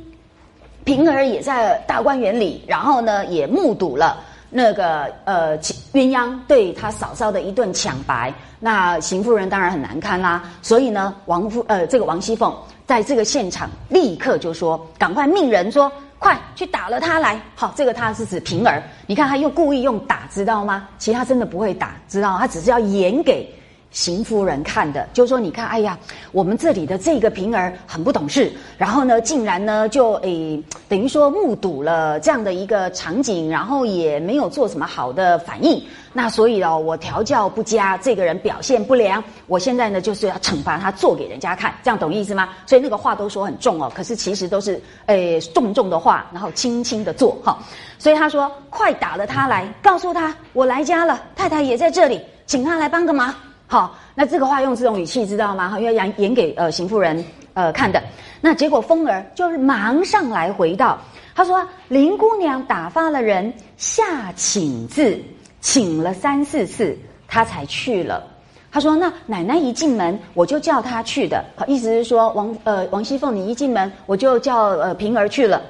[0.85, 10.45] 平儿也在大观园里，然后呢也目睹了那个呃鸳鸯对他嫂嫂的一顿抢白，那邢夫人当然很难堪啦。
[10.62, 12.55] 所以呢，王夫呃这个王熙凤
[12.87, 17.40] 在这个现场立刻就说：“赶快命人说。”快去打了他来！
[17.54, 18.83] 好，这个他是指平儿。
[19.07, 20.88] 你看他又故意用打，知道吗？
[20.98, 22.37] 其实他真的不会打，知道？
[22.38, 23.48] 他只是要演给
[23.90, 25.09] 邢夫人看的。
[25.12, 25.98] 就说你看，哎呀，
[26.33, 35.83] 我们这里的这个平儿很不懂事，然后呢，竟然呢就诶，等于说目睹了这样的一个场景，然后也没有做什么好的反应。
[36.12, 42.48] 那所以哦，我调教不佳，这个人表现不良，我现在呢就是要惩罚他，做给人家看，这样懂意思吗？
[42.66, 47.59] 所以那个话都说很重哦，可是其实都是诶重重的话，然后轻轻的做哈。
[47.98, 53.35] 所以他说：“快打了他来，告诉他我来家了，太太也在这里，请他来帮个忙。”
[53.68, 55.68] 好，那这个话用这种语气，知道吗？
[55.68, 58.02] 哈，要演演给呃邢夫人呃看的。
[58.40, 60.98] 那结果风儿就是忙上来回道
[61.37, 65.16] ：“他说林姑娘打发了人下请字。”
[65.61, 68.22] 请了三四次，他才去了。
[68.70, 71.44] 他说：“那奶奶一进门，我就叫他去的。
[71.57, 75.61] 好，意思是说，王呃王熙凤，你一进门，我就叫呃平儿去了。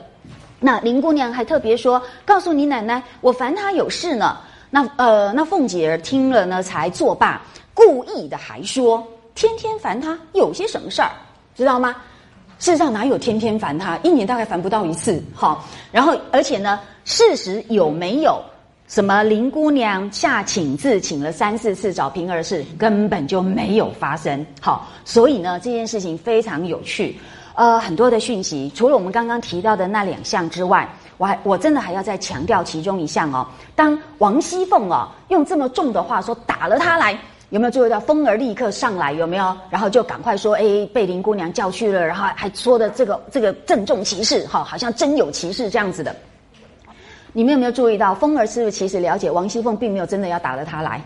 [0.61, 4.37] 那林姑娘还特别说，告诉你奶奶，我烦她有事呢。
[4.68, 7.40] 那呃那凤姐儿听了呢，才作罢，
[7.79, 11.12] 故意的还说，天天烦他有些什么事儿，
[11.55, 11.95] 知道吗？
[12.59, 15.23] 事实上哪有天天烦他，一年大概烦不到一次。
[15.33, 18.43] 好，然后而且呢，事实有没有？”
[18.88, 24.45] 什么林姑娘下请字，请了三四次找平儿事，根本就没有发生。
[24.61, 27.17] 好，所以呢，这件事情非常有趣。
[27.55, 30.88] 呃，很多的讯息，除了我们刚刚提到的那两项之外，
[31.19, 33.47] 我还我真的还要再强调其中一项哦。
[33.77, 37.19] 当王熙凤哦用这么重的话说打了他来，
[37.50, 39.12] 有没有注意到风儿立刻上来？
[39.12, 39.56] 有没有？
[39.70, 46.14] 然后就赶快说，哎，被林姑娘叫去了，然后还说的这个这个郑重其事，哈，好像真有其事这样子的。
[47.32, 51.02] 你们有没有注意到，风儿是不是其实了解王熙凤并没有真的要打了他来，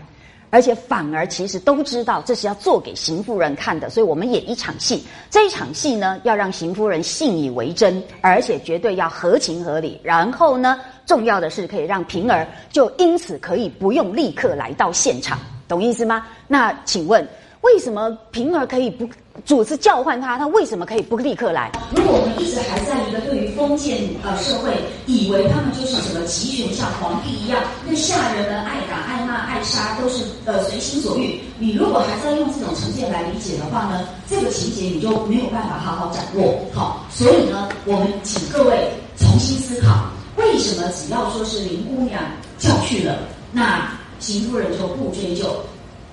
[0.49, 9.97] 而且反而其实都知道这是要做给邢夫人看的，所以我们演一场戏，这一场戏呢要让邢夫人信以为真，而且绝对要合情合理。
[10.03, 16.25] 然后呢，重要的是可以让平儿就因此可以不用立刻来到现场，懂意思吗？
[16.47, 17.27] 那请问
[17.61, 19.07] 为什么平儿可以不
[19.45, 21.71] 主持叫唤他，他为什么可以不立刻来？
[21.95, 24.71] 如果我们一直还在一个对于封建呃社会
[25.07, 31.39] 以为他们就是什么集权像皇帝一样，那下人们爱打爱骂爱杀都是呃随心所欲。
[31.57, 36.53] 你如果还在用这种成见来理解的话呢，这个情节你就没有办法好好掌握。
[36.73, 42.21] 好，所以呢，我们请各位重新思考，为什么只要说是林姑娘
[42.59, 43.17] 叫去了，
[43.51, 43.89] 那
[44.23, 45.45] 邢夫人就不追究？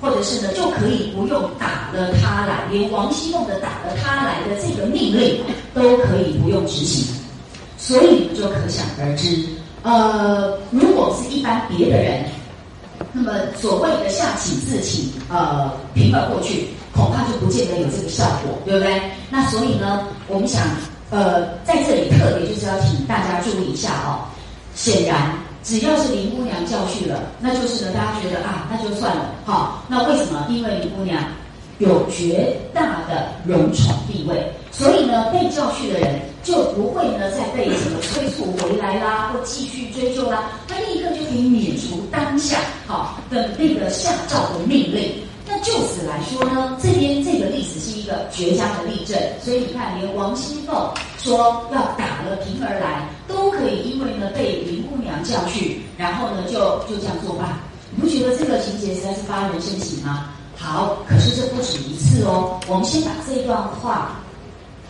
[0.03, 5.45] 或者是呢，就可以不用打了他来，连王熙凤的打了他来的这个命令
[5.75, 7.15] 都可以不用执行，
[7.77, 9.45] 所以就可想而知，
[9.83, 12.25] 呃，如果是一般别的人，
[13.13, 13.31] 那么
[13.61, 19.03] 所谓的下请自请，呃，平而过去，恐怕就不见得有这个效果，对不对？
[19.29, 20.63] 那所以呢，我们想，
[21.11, 24.25] 呃，在这里特别就是要请大家注意一下哦，
[24.75, 25.31] 显然。
[25.63, 29.83] 只要是林姑娘教训了，那就是呢，大家觉得啊，那就算了，哈。
[29.89, 30.47] 那为什么？
[30.49, 31.23] 因为林姑娘
[31.79, 45.13] 有绝大的荣宠地位，所以呢，被教训的人就不会呢再被什么催促回来啦，或继续追究啦，他立刻就可以免除当下哈等那个下诏的命令。
[45.63, 49.19] 就此来说呢，这边这个例子是一个绝佳的例证。
[49.43, 50.75] 所以你看，连王熙凤
[51.19, 51.37] 说
[51.73, 57.61] 要打了平儿来，都可以因为呢被林姑娘叫去，然后呢就就这样作罢。
[57.95, 60.31] 你不觉得这个情节实在是发人深省吗？
[60.57, 62.59] 好，可是这不止一次哦。
[62.67, 64.21] 我们先把这段话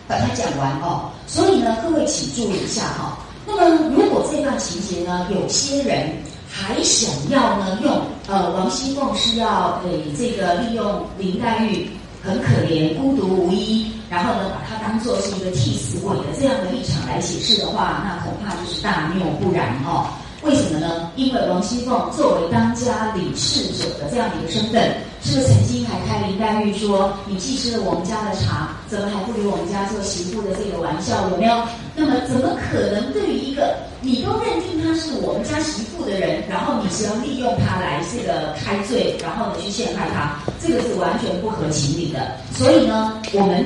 [0.07, 1.11] 把它讲完哦。
[1.27, 3.17] 所以呢，各位请注意一下哈。
[3.45, 6.11] 那么如果这段情节呢，有些人。
[6.51, 7.79] 还想要呢？
[7.81, 11.89] 用呃，王熙凤是要诶这个利用林黛玉
[12.23, 20.05] 很可怜、孤独无依，然后呢，把她当做是一个替死鬼的这样的立场来解释的话，那恐怕就是大谬不然哦。
[20.43, 21.11] 为什么呢？
[21.15, 24.91] 因为王熙凤作为当家理事者的这样的一个身份，
[25.23, 31.29] 是不是曾经还开林黛玉说：“你既吃了我们家的茶，怎么还不给我们家做媳妇的这个玩笑？
[31.29, 31.61] 有没有？
[31.95, 40.39] 那么怎么可能对于一个你都认定他是我们家媳妇的人，然后你是要利用他来这个开罪，然后呢去陷害他？
[40.59, 42.31] 这个是完全不合情理的。
[42.57, 43.63] 所以呢，我们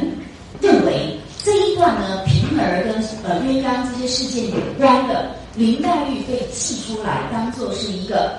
[0.60, 5.32] 认为这一段呢，平儿跟呃鸳鸯这些事件有关的。
[5.56, 8.34] 林黛玉被寄出来当做是一个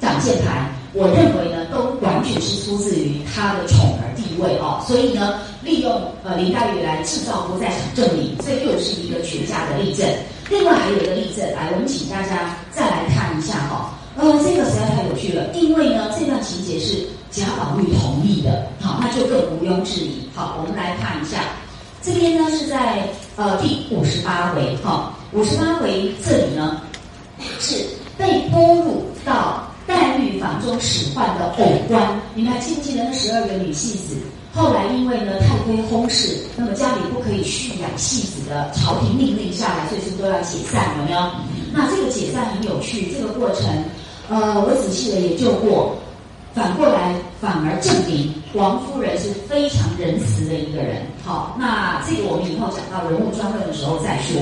[0.00, 5.90] 挡箭牌，我认为呢，都完全是出自于她的宠儿地位哦，所以呢，利用
[6.22, 10.06] 呃林黛玉来制造不在场证明，这又是一个绝佳的例证。
[10.48, 20.28] 另外还有一个例证，来，我们请大家再来看一下哈，呃，这个实在太有趣了，因为呢，这段情节是贾宝玉同意的，好，那就更毋庸置疑。
[20.36, 21.40] 好，我们来看一下，
[22.00, 25.12] 这边呢是在呃第五十八回哈。
[25.32, 26.80] 五十八回这里呢，
[27.60, 27.84] 是
[28.16, 32.18] 被拨入到黛玉房中使唤的偶官。
[32.34, 34.16] 你们还记不记得那十二个女戏子？
[34.54, 40.96] 后来因为呢太妃薨逝，那么家里不可以蓄养戏子的朝廷命令下来，所以是都要解散？
[40.98, 41.20] 有没有？
[41.74, 43.68] 那这个解散很有趣，这个过程，
[44.30, 45.94] 呃，我仔细的研究过，
[46.54, 51.02] 反过来反而证明王夫人是非常仁慈的一个人。
[51.22, 54.40] 好，那这个我们以后讲到人物专论的时候再说。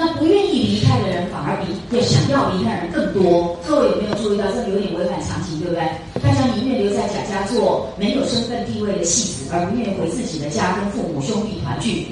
[0.00, 3.58] 那不愿意离开的人，反而比要想要离开的人更多。
[3.66, 5.82] 各位有没有注意到，这有点违反常情，对不对？
[6.22, 12.06] 大家宁愿留在贾家做没有身份地位的戏子，而不愿意回自己的家跟父母兄弟团聚，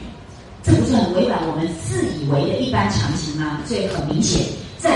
[0.65, 3.61] 这不是很违反我们自以为的一般常情吗？
[3.65, 4.43] 所以很明显，
[4.79, 4.91] 在。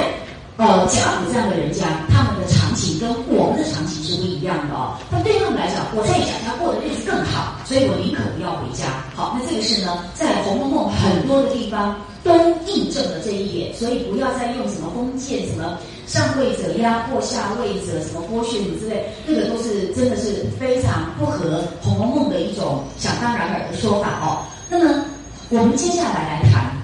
[0.61, 4.93] 呃，贾府这样的人家，他们的场景跟我们的场景是不一样的哦。
[5.11, 8.85] 但对他们来讲，我在贾家过的日子更好，所以我宁可不要回家。
[9.17, 12.37] 好，那这个是呢，在《红楼梦》很多的地方都
[12.69, 13.73] 印证了这一点。
[13.73, 24.45] 所以不要再用什么封建、什么上位者压迫下位者、什么剥削你之类，那个都是真的是非常不合《红楼梦》的一种想当然尔的说法哦。
[24.69, 25.07] 那么
[25.49, 26.80] 我们接下来来谈。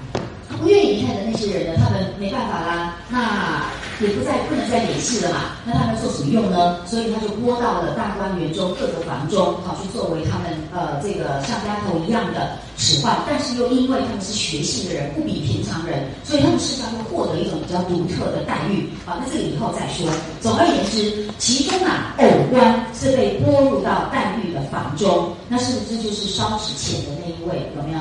[0.59, 1.79] 不愿意离开的那些人呢？
[1.83, 3.65] 他们没办法啦，那
[3.99, 5.37] 也不再不能再演戏了嘛。
[5.65, 6.85] 那他们做什么用呢？
[6.85, 13.15] 所以他就拨到了大观园中各个房中，好去作为他们呃这个像丫头一样的使唤。
[13.27, 18.89] 但是又因为他们是学戏的人，不比平常人，所以他们实际上会获得一种比较独特的待遇。
[19.05, 20.07] 好，那这个以后再说。
[20.41, 27.69] 总而言之，其中啊，偶官是被拨入到黛玉的房中，那是不是就是烧纸钱的那一位？
[27.75, 27.99] 有没有？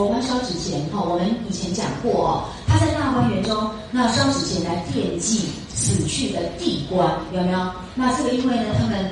[0.00, 5.42] 佛官烧纸钱，哈，我们以前讲过哦，他在大观园中，那烧纸钱来惦记
[5.74, 7.58] 死去的帝官，有没有？
[7.94, 9.10] 那这个因为呢，他们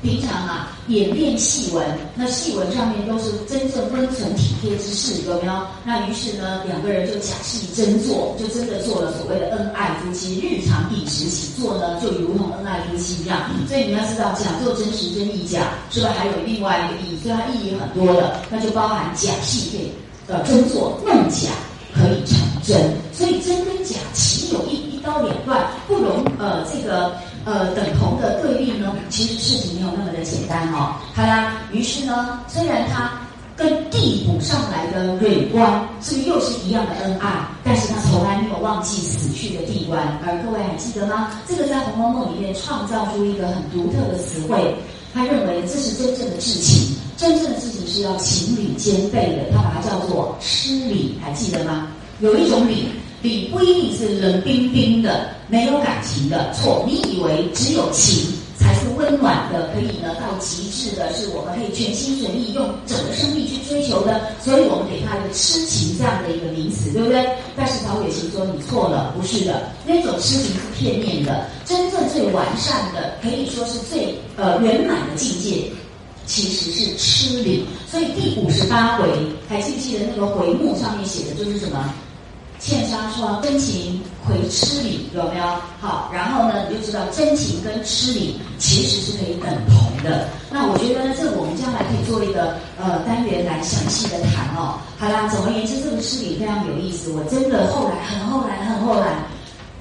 [0.00, 5.52] 平常啊演练戏文，那戏文上面都是真正温存体贴之事，有没有？
[5.84, 10.40] 那于是呢，两个人就假戏真做，就真的做了所谓的恩爱夫妻。
[10.40, 13.50] 日常饮食起坐呢，就如同恩爱夫妻一样。
[13.68, 17.20] 所以你要知道，讲做真实真亦假，是不是还有另外一个意义？
[17.22, 19.92] 所以它意义很多的，那就包含假戏可以。
[20.28, 21.50] 呃，真做弄假
[21.94, 27.12] 可以成真，所以真跟假岂有一一刀两断，不容呃这个
[27.44, 28.92] 呃等同的对立呢？
[29.08, 30.96] 其实事情没有那么的简单哦。
[31.14, 33.12] 好啦，于是呢，虽然他
[33.56, 37.46] 跟地补上来的蕊官是不是又是一样的恩爱？
[37.64, 40.02] 但是他从来没有忘记死去的地官。
[40.26, 41.40] 而各位还记得吗？
[41.48, 44.74] 这个在《红楼梦》里面创造出一个很独特的词汇，
[45.14, 51.88] 他认为这是真正的至情，真正的事情是要情理兼备的，他把它叫做诗礼，还记得吗？
[52.20, 52.88] 有一种礼，
[53.22, 58.32] 礼不一定是冷冰冰的、没有感情的，错，你以为只有情。
[58.58, 64.32] 才是温暖的，可以呢到极致的，是我们可以全心全意用整个生命去追求的。
[64.42, 67.22] 所以我们给他一个痴情这样的一个名词，对不对？
[67.54, 75.70] 但是曹雪芹说你错了，不是的，那种痴情是片面的，真正最完善的，可以说是最呃圆满的境界，
[76.26, 77.64] 其实是痴礼。
[77.90, 79.08] 所以第五十八回，
[79.48, 81.94] 还记不记得那个回目上面写的就是什么？
[82.58, 85.44] 茜纱窗，真情回痴理，有没有？
[85.78, 90.26] 好，然后呢，你就知道真情跟痴理其实是可以等同的。
[90.50, 94.80] 那我觉得呢，这我们将来可以做一个呃单元来详细的谈哦。
[94.96, 97.12] 好啦，总而言之，这个痴礼非常有意思。
[97.12, 99.08] 我真的后来很后来很后来，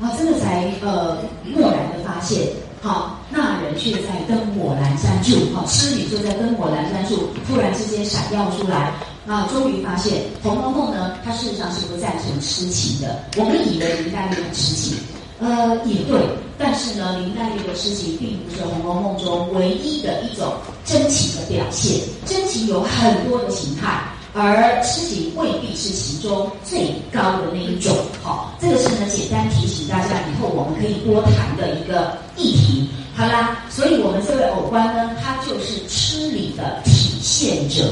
[0.02, 2.46] 啊，真的才呃蓦然的发现，
[2.82, 8.94] 好，那人却在灯火阑珊处，好，痴礼就在灯火阑珊处突然之间闪耀出来。
[9.28, 13.26] 啊，终于发现《红楼梦》呢，它事实上是不赞成痴情的。
[13.36, 14.98] 我们以为林黛玉很痴情，
[15.42, 16.22] 呃，也对。
[16.58, 20.54] 但是呢，林黛玉的痴情并不是《红楼梦》中唯一的一种
[20.86, 22.00] 真情的表现。
[22.26, 24.00] 真情有很多的形态，
[24.34, 27.94] 而痴情未必是其中最高的那一种。
[28.22, 32.88] 好，这个是呢，简单提醒大家，以后我们可以多谈的一个议题。
[33.16, 37.84] 好啦，所以我们这位偶官呢，他就是吃礼的体现者。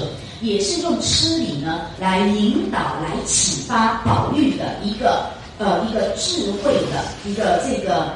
[0.42, 8.12] 也是用吃礼呢来引导、来启发宝玉的一个呃一个智慧的一个这个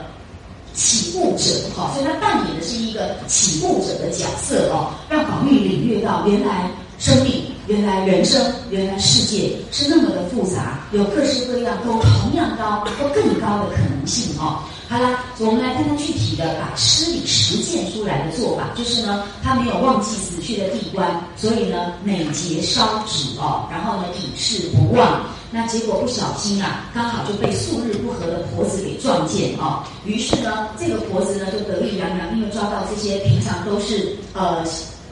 [0.74, 14.60] 起步者哈，所以他扮演的是一个起步者的角色哦，让宝玉领略到原来生命、原来人生、原来世界是那么的复杂，有各式各样都同样高或更高的可能性哦。
[14.90, 25.26] 好啦，我们来看看具体的把诗礼实践出来的做法，就是呢，他没有忘记死去的地官，所以呢，每节烧纸哦，然后呢，以示不忘。
[25.52, 29.84] 那结果不小心啊，刚好就被素日不和的婆子给撞见哦。
[30.06, 34.64] 于是呢，这个婆子呢就得意洋洋，因为抓到这些平常都是呃。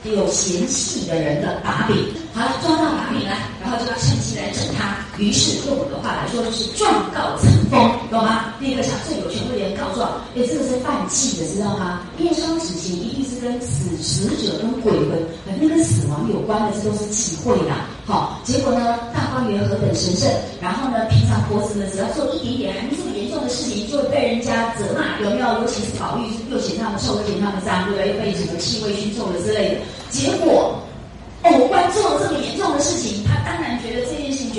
[0.05, 1.97] 有嫌隙的人的把柄，
[2.31, 4.97] 好了，抓到把柄了，然后就要趁机来整他。
[5.17, 7.79] 于是用我的话来说，就是状告成风，
[8.11, 8.53] 懂吗？
[8.59, 12.01] 第一个想最有权威的人告状，哎，这个是犯忌的，知道吗？
[12.17, 17.71] 因为烧纸钱一定是跟死死者跟鬼魂，反正跟死亡有关的，这都是忌讳的。
[18.05, 20.29] 好，结果呢，大观园何等神圣，
[20.61, 25.45] 然后呢，平常婆子呢，只要做一点点还没这么严重的事情，就会被人家责骂，有没有？
[25.61, 28.11] 尤其是宝玉又嫌他们臭，又嫌他们脏，对不对？
[28.11, 29.81] 又被什么气味熏臭了之类的。
[30.11, 30.75] 结果，
[31.43, 34.13] 偶官做了这么严重的事情，他当然觉得这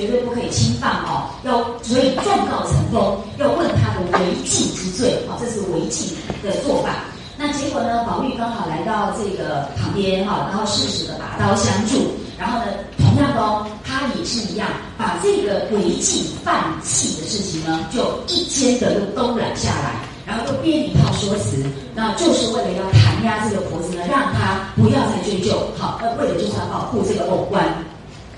[0.06, 6.90] 绝对不可以侵犯哦，要所以状告陈封，要问他的违纪之罪，好，这是违纪的做法。
[7.36, 12.66] 那结果呢，宝玉刚好来到这个旁边哈，然后适时的拔刀相助，然后呢，
[12.98, 20.06] 同样的，他也是一样，把这个违纪犯纪的事情呢，就一肩的又都揽下来。
[20.24, 25.56] 然后就编一套说辞，那就是为了要弹压这个婆子呢，让她不要再追究。
[25.78, 27.64] 好，呃，为了就是要保护这个偶官。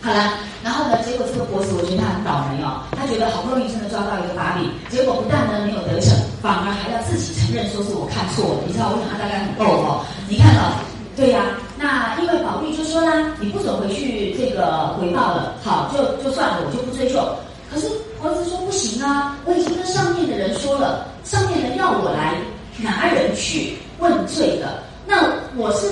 [0.03, 0.35] 好了，
[0.69, 6.13] 然后呢，结果这个博士我觉得他很倒霉哦，他觉得好不容易真的抓到一个把柄，结果不但呢没有得逞，
[6.45, 8.61] 反而还要自己承认说是我看错了。
[8.69, 10.05] 你知道我想他大概很逗哦。
[10.29, 10.77] 你看到，
[11.17, 11.41] 对呀，
[11.81, 17.17] 那因为宝玉就说啦，你不准回去这个回报了，好，就就算了，我就不追究。
[17.73, 17.89] 可是
[18.21, 22.37] 婆子说不行啊，我已经跟上面的人说了，上面人要我来
[22.77, 25.89] 拿人去问罪的，那我是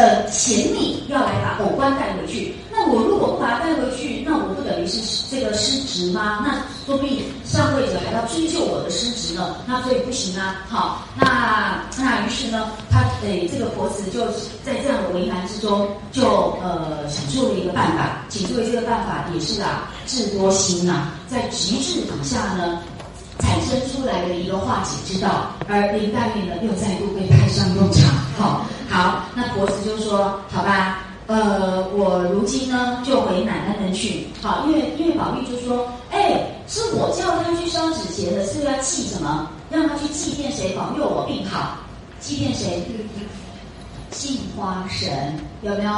[0.00, 2.52] 呃请你要来把偶官带回去。
[2.72, 5.00] 那我如果不把他带回去，那我不等于是
[5.30, 6.44] 这个失职吗？
[6.44, 6.54] 那
[6.84, 9.56] 说不定上位者还要追究我的失职呢。
[9.66, 10.62] 那所以不行啊。
[10.68, 14.26] 好，那那于是呢，他诶这个婆子就
[14.64, 18.22] 在这样的为难之中，就呃想出了一个办法。
[18.28, 22.80] 请注意，这个办法也是啊，智多星呐，在极致底下呢，
[23.38, 25.52] 产生出来的一个化解之道。
[25.68, 28.27] 而林黛玉呢，又再度被派上用场。
[28.38, 39.46] 好，好，那婆子就说：“好吧。”呃，我如今呢就回奶奶那去，好，因为因为宝玉就说，哎，是我叫他去烧纸钱的，是要祭什么？
[39.68, 40.74] 让他去祭奠谁？
[40.74, 41.76] 保佑我病好，
[42.18, 42.82] 祭奠谁？
[44.10, 45.90] 杏花神有没有？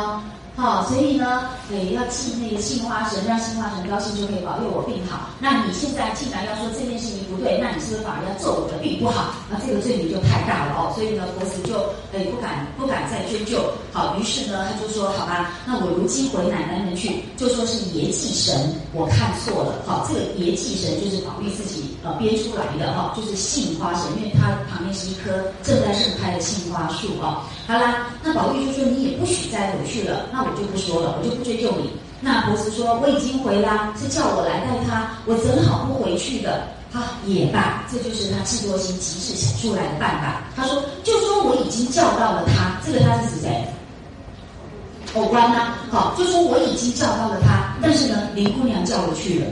[0.57, 5.31] 好，所以呢，诶，要祭那个杏花神，让杏花神高兴就可以保佑我病好。
[5.39, 9.33] 那你现在既然要说这件事情不对，那你是不是反而要咒我的病不好？
[9.49, 10.93] 那这个罪名就太大了哦。
[10.95, 11.79] 所以呢，佛祖就
[12.13, 13.73] 诶不敢不敢再追究。
[13.93, 19.81] 好，于是呢，他就说好吧，那我如今回奶奶们去，就说是爷祭神，我看错了。
[19.87, 25.31] 好，这个爷祭神就是保佑自己呃编出来的哈，就是杏花神，因为它旁边是一棵
[25.63, 27.47] 正在盛开的杏花树啊。
[27.67, 31.91] 好啦，那宝玉就说你也不许再回去了，那我就不说了，我就不追究你。
[32.21, 36.63] 那婆子说我已经回啦，是叫我来带他，我怎好不回去的？
[36.93, 40.43] 啊，也罢，这就是他智多星极致想出来的办法。
[40.57, 43.65] 他说就说我已经叫到了他，这个他是谁？
[45.15, 45.75] 偶官呢？
[45.91, 49.47] 好，就说我已经叫到了他，但是呢，林姑娘叫我去了，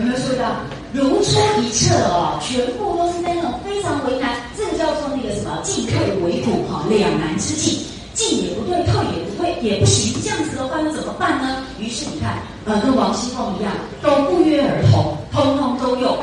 [0.00, 0.56] 有没有注意到？
[0.92, 5.94] 如出一辙哦，全部都是那种非常为难，这个叫做那个什么进退
[6.24, 11.62] 维谷哈，两难之际，进也不对，退也不退，也不行，这样子的话那怎么办呢？
[11.78, 16.16] 于是你看，呃，跟王熙凤一样，都不约而同，通通都用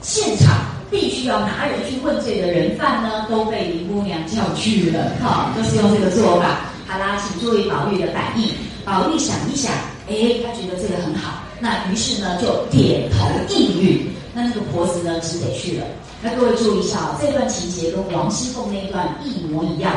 [0.00, 6.60] 现场必须要拿人去问罪的人犯呢，都被林姑娘叫去了，哈，都是用这个做法。
[6.88, 8.48] 好啦，请注意宝玉的反应，
[8.86, 9.70] 宝玉想一想，
[10.08, 11.41] 哎，他觉得这个很好。
[11.62, 14.10] 那于是呢，就点头应允。
[14.34, 15.86] 那那个婆子呢，只得去了。
[16.20, 19.92] 那各位注意一下哦，这段情节跟王熙凤那一段一模一样。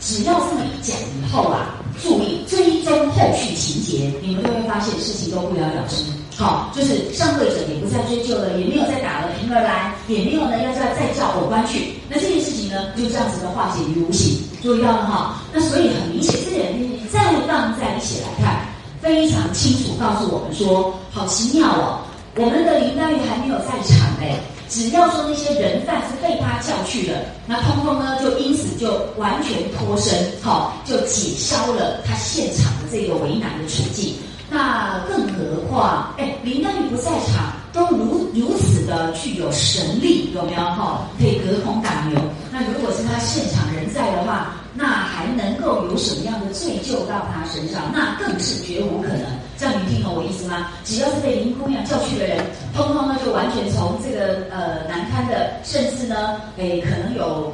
[0.00, 5.96] 只要这么一讲以后啊，注意追踪后续情节，你们就会发现事情都不了了之。
[6.38, 11.92] 好，就是上位者也不再追究了，也没有再打了平儿来，也没有呢要再再叫偶官去。
[12.08, 14.38] 那这件事情呢，就这样子的化解于无形。
[14.62, 15.42] 注意到了哈？
[15.52, 18.59] 那所以很明显，这点你再放在一起来看。
[19.00, 22.00] 非常清楚告诉我们说，好奇妙哦！
[22.36, 24.38] 我们的林黛玉还没有在场哎，
[24.68, 34.14] 只要说那些人犯是被他叫去的，那通通呢就因此就完全脱身，好就解消了他现场的这个为难的处境。
[34.50, 41.08] 那更何况，哎，林黛玉不在场，都如如此的具有神力，有没有哈？
[41.18, 42.20] 可以隔空打牛。
[42.52, 44.56] 那如果是他现场人在的话。
[44.80, 47.92] 那还能够有什么样的罪疚到他身上？
[47.92, 49.26] 那更是绝无可能。
[49.58, 50.72] 这样你听懂我意思吗？
[50.84, 52.38] 只要是被林姑娘叫去的人，
[52.74, 57.52] 通通呢就完全从这个呃难堪的，甚至呢，诶可能有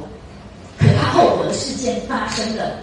[0.79, 2.77] 可怕后果的事件发生的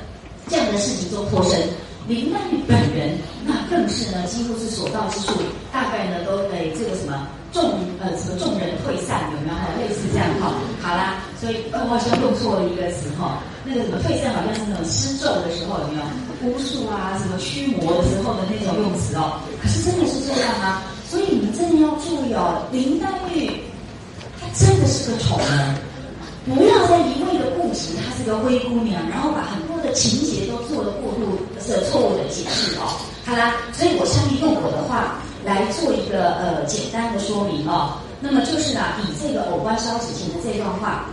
[0.47, 1.59] 这样的事情中脱身。
[2.07, 3.17] 林黛玉本人，
[3.47, 5.41] 那更是呢，几乎是所到之处，
[5.73, 9.73] 大概呢都诶这个什么众呃什么众人退散，有没有哈？
[9.81, 10.53] 类似这样哈。
[10.83, 13.41] 好啦，所以我好像用错了一个词哈。
[13.65, 16.05] 那个什么退散，好像是那种施咒的时候，有没有
[16.45, 17.17] 巫术啊？
[17.19, 19.41] 什么驱魔的时候的那种用词哦。
[19.61, 20.85] 可是真的是这样啊。
[21.09, 23.51] 所以你们真的要注意哦，林黛玉
[24.41, 25.75] 她真的是个丑人。
[26.45, 33.01] 不要再一味的固执，她是个灰姑娘，然后把很多的情节都做了过度的错误的解释哦。
[33.25, 37.97] 好啦，所以我下面用我的话来做一个呃简单的说明哦。
[38.21, 41.07] 那么就是呢，以这个偶官烧纸钱的这段话，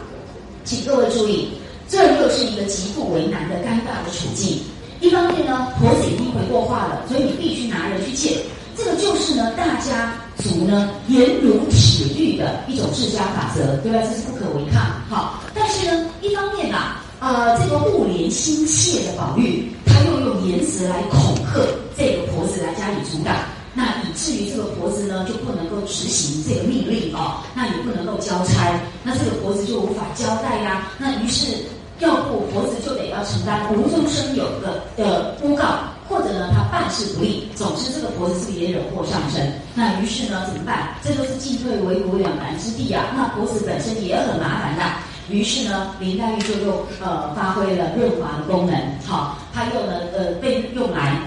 [0.66, 1.54] 请各位注意，
[1.92, 4.62] 这又是一个极度为难的尴尬的处境。
[5.02, 8.38] 一方面呢，婆子已经回过话了，所以你必须拿人去见。
[8.78, 14.00] 这个就是呢，大家族呢严如铁律的一种治家法则，对吧？
[14.08, 14.82] 这是不可违抗。
[15.10, 21.60] 好，但是呢，一方面呐，呃，这个物怜心切的宝玉，他又用言辞来恐吓
[21.98, 23.36] 这个婆子来加以阻挡，
[23.74, 30.88] 那以至于这个婆子呢就不能够执行这个命令哦，那也不能够交差，那这个婆子就无法交代呀。
[30.98, 31.58] 那于是，
[32.02, 35.66] 要不婆子就得要承担无中生有的的诬告。
[36.10, 39.50] 或者呢，他办事不力，总之这个婆子是不是也惹祸上身？
[39.74, 40.90] 那于是呢，怎么办？
[41.02, 43.06] 这都是进退维谷两难之地啊。
[43.16, 44.84] 那婆子本身也很麻烦的。
[45.30, 48.76] 于是呢，林黛玉就又呃发挥了润滑的功能，
[49.08, 51.18] 好，她又呢呃被用来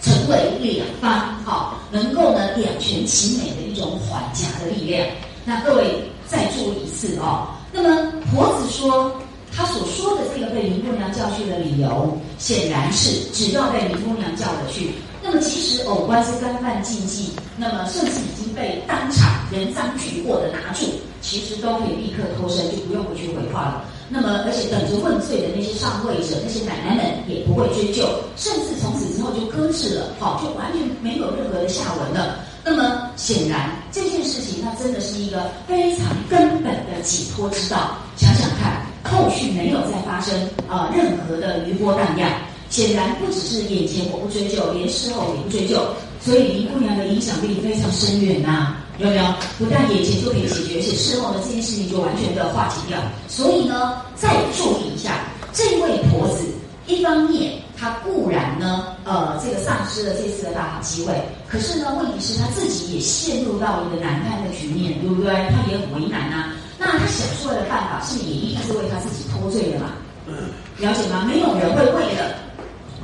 [0.00, 5.04] 成为两方，好，能够呢两全其美的一种缓夹的力量。
[5.44, 7.48] 那各位再注意一次哦。
[7.72, 9.10] 那么婆子说。
[9.56, 14.90] 他所说的这个被林姑娘叫去的理由，显然是只要被林姑娘叫了去，
[15.22, 20.86] 那么即使偶官是干犯禁忌，那么甚至已经被当场人赃俱获的拿住，
[21.22, 23.84] 其实都可以立刻脱身，就不用回去回话了。
[24.08, 28.04] 那么，而且等着问罪的那些上位者、那些奶奶们也不会追究，
[28.36, 32.40] 甚至从此之后就搁置了，好，就完全没有任何的下文了。
[32.64, 37.96] 那么，显然这件事情，它真的是一个非常根本的解脱之道。
[38.16, 38.83] 想想看。
[39.04, 40.34] 后续没有再发生
[40.68, 42.28] 啊任何的余波荡漾，
[42.70, 45.86] 显然不只是眼前我不追究，连事后也不追究，
[46.20, 49.24] 所以林姑娘的影响力非常深远呐，有没有？
[49.58, 52.98] 不但眼前就可以解决，而且事后呢这件事情就完全的化解掉。
[53.28, 55.20] 所以呢，再注意一下，
[55.52, 56.44] 这位婆子
[56.86, 61.14] 一方面她固然呢，呃，这个丧失了这次的大好机会，
[61.46, 65.30] 可是呢，问题是她自己也陷入到一个难堪的局面，对不对？
[65.50, 66.53] 她也很为难啊。
[68.04, 69.90] 是也一定是为他自己脱罪的嘛？
[70.78, 71.24] 了解吗？
[71.26, 72.34] 没有人会为了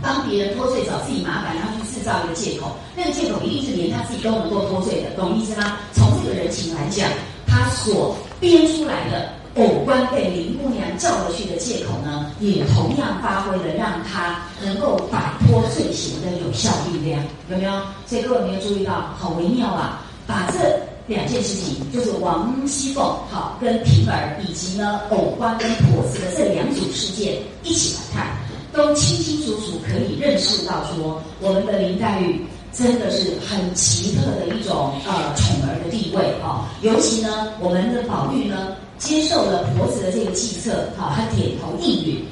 [0.02, 2.76] 帮别人脱罪找自己麻烦，然后去制造一个借口。
[2.96, 5.78] 那个借口一定是连他自己都能够脱罪的，懂意思吗？
[5.92, 7.08] 从这个人情来讲，
[7.46, 9.40] 他所编出来的。
[9.56, 17.20] 偶官被林姑娘叫了去的借口呢，也同样发挥了让他能够摆脱罪行的有效力量，
[17.50, 17.72] 有没有？
[18.06, 20.02] 所以各位没有注意到，好微妙啊！
[20.24, 20.80] 把这
[21.10, 28.36] 两件事情，就是王熙凤好跟平儿，以及呢偶官跟婆子的这两组事件一起来看，
[28.72, 32.40] 都清清楚楚可以认识到说，我们的林黛玉
[32.72, 38.76] 真的是很奇特的一种呃宠儿的地位啊，尤其呢我们的宝玉呢。
[39.00, 42.22] 接受了婆子的这个计策，好，他点头应允。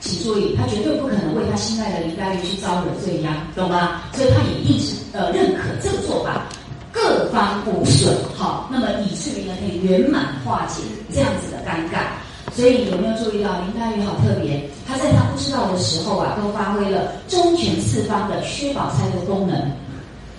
[0.00, 4.02] 请注意，他绝对不可能为他心爱的林黛玉去招惹罪殃，懂吗？
[4.12, 6.48] 所以他也一直呃认可这个做法，
[6.96, 10.80] 各方无损，好，那么以至于呢可以圆满化解
[11.12, 12.08] 这样子的尴尬。
[12.54, 14.66] 所以有没有注意到林黛玉好特别？
[14.88, 19.70] 她在她不知道的时候啊，都发挥了周全四方的薛宝钗的功能。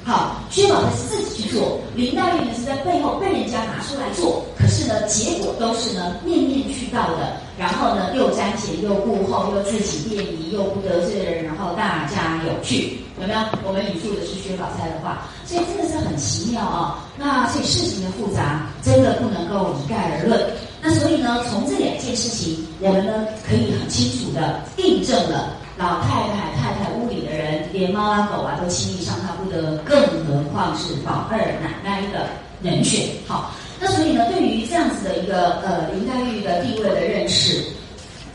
[0.08, 13.40] 好，薛宝钗是自己去做，林黛玉呢是在背后被人家拿出来做，可是呢，结果都是呢面面俱到的，然后呢又瞻前又顾后，又自己便宜，又不得罪人，然后大家有趣，有没有？
[13.68, 17.04] 我们引述的是薛宝钗的话，所以真的是很奇妙啊。
[17.18, 20.40] 那所以事情的复杂，真的不能够一概而论。
[20.82, 25.52] 那所以呢，从这两件事情，我们呢可以很清楚的印证了。
[25.78, 32.30] 老太太、太太屋里的人，连猫啊狗啊都轻易伤他不得，更何况是宝二奶奶的
[32.64, 33.08] 人选。
[33.28, 37.64] 好，那所以呢，对于这样子的一个呃林黛玉的地位的认识，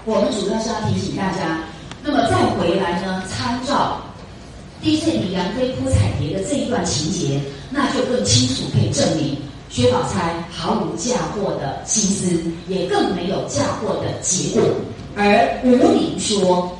[0.04, 1.58] 我们主要是要提醒大家。
[2.04, 4.00] 那么再回来呢，参照
[4.80, 7.40] 滴翠里杨妃铺彩蝶的这一段情节，
[7.70, 9.36] 那就更清楚可以证明
[9.68, 14.70] 薛宝钗毫无嫁祸的心思，也更没有嫁祸的结果。
[15.16, 16.70] 而吴宁说。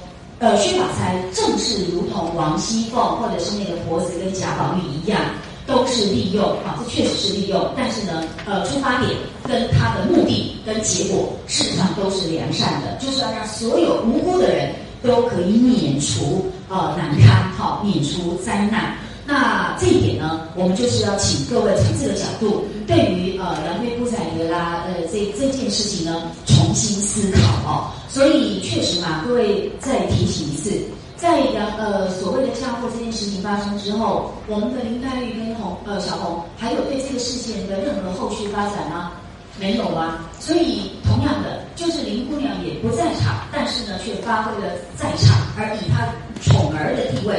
[0.43, 5.21] 呃，薛宝钗正是如同王熙凤或者是那个婆子跟贾宝玉一样，
[5.69, 7.65] 都是利用啊，这确实是利用。
[7.77, 9.17] 但是呢，呃，出发点
[9.47, 18.97] 跟他的目的跟结果，事实上都是良善的，就是要让所有无辜的人都可以免除呃难堪，好，免除灾难。
[19.25, 27.91] 那这一点呢，我们就是要请各位从这个角度，对于呃杨飞不彩蝶啦，呃这这件事情呢，重新思考哦。
[28.09, 30.71] 所以确实嘛，各位再提醒一次，
[31.17, 39.13] 在杨呃所谓的嫁祸这件事情发生之后，我们的林黛玉跟红呃小红，还有对这个事件的任何后续发展吗？
[39.61, 40.29] 没有啊。
[40.41, 46.09] 所以同样的，就是林姑娘也不在场，但是呢，却发挥了在场，而以她
[46.43, 47.39] 宠儿的地位。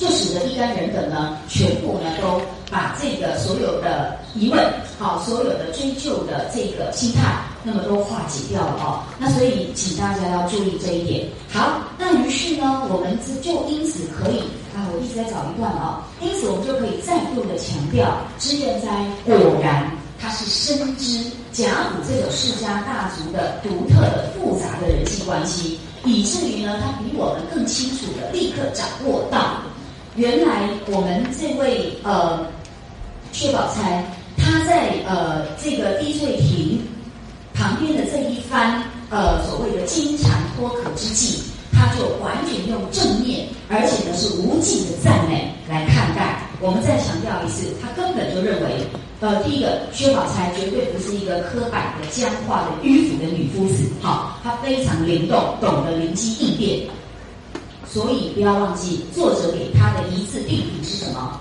[0.00, 2.40] 就使得一干人等呢，全部呢都
[2.70, 4.58] 把这个所有的疑问，
[4.98, 9.04] 好，所有的追究的这个心态，那么都化解掉了哦。
[9.18, 11.28] 那所以，请大家要注意这一点。
[11.52, 14.38] 好，那于是呢，我们就因此可以
[14.74, 18.88] 啊，我一直在找一段啊，因此我们就可以再度的强调，知燕斋
[19.26, 19.84] 果然
[20.18, 21.22] 他是深知
[21.52, 29.60] 甲骨这种世家大族的独特的复杂的人际关系，以至于呢，他比我们更清楚的立刻掌握到。
[30.16, 32.44] 原来我们这位呃
[33.32, 34.02] 薛宝钗，
[34.36, 36.80] 她在呃这个滴翠亭
[37.54, 41.42] 旁边的这一番呃所谓的金蝉脱壳之际，
[41.72, 46.42] 她就完全用正面，而且呢是无尽的赞美来看待。
[46.60, 48.84] 我们再强调一次，她根本就认为，
[49.20, 56.80] 呃，第一个薛宝钗绝对不是一个刻板的僵化的迂腐的女夫子，好，她非常灵动，懂得灵机应变。
[57.92, 61.40] 所以不要忘记，作者给他的一字定语是什么？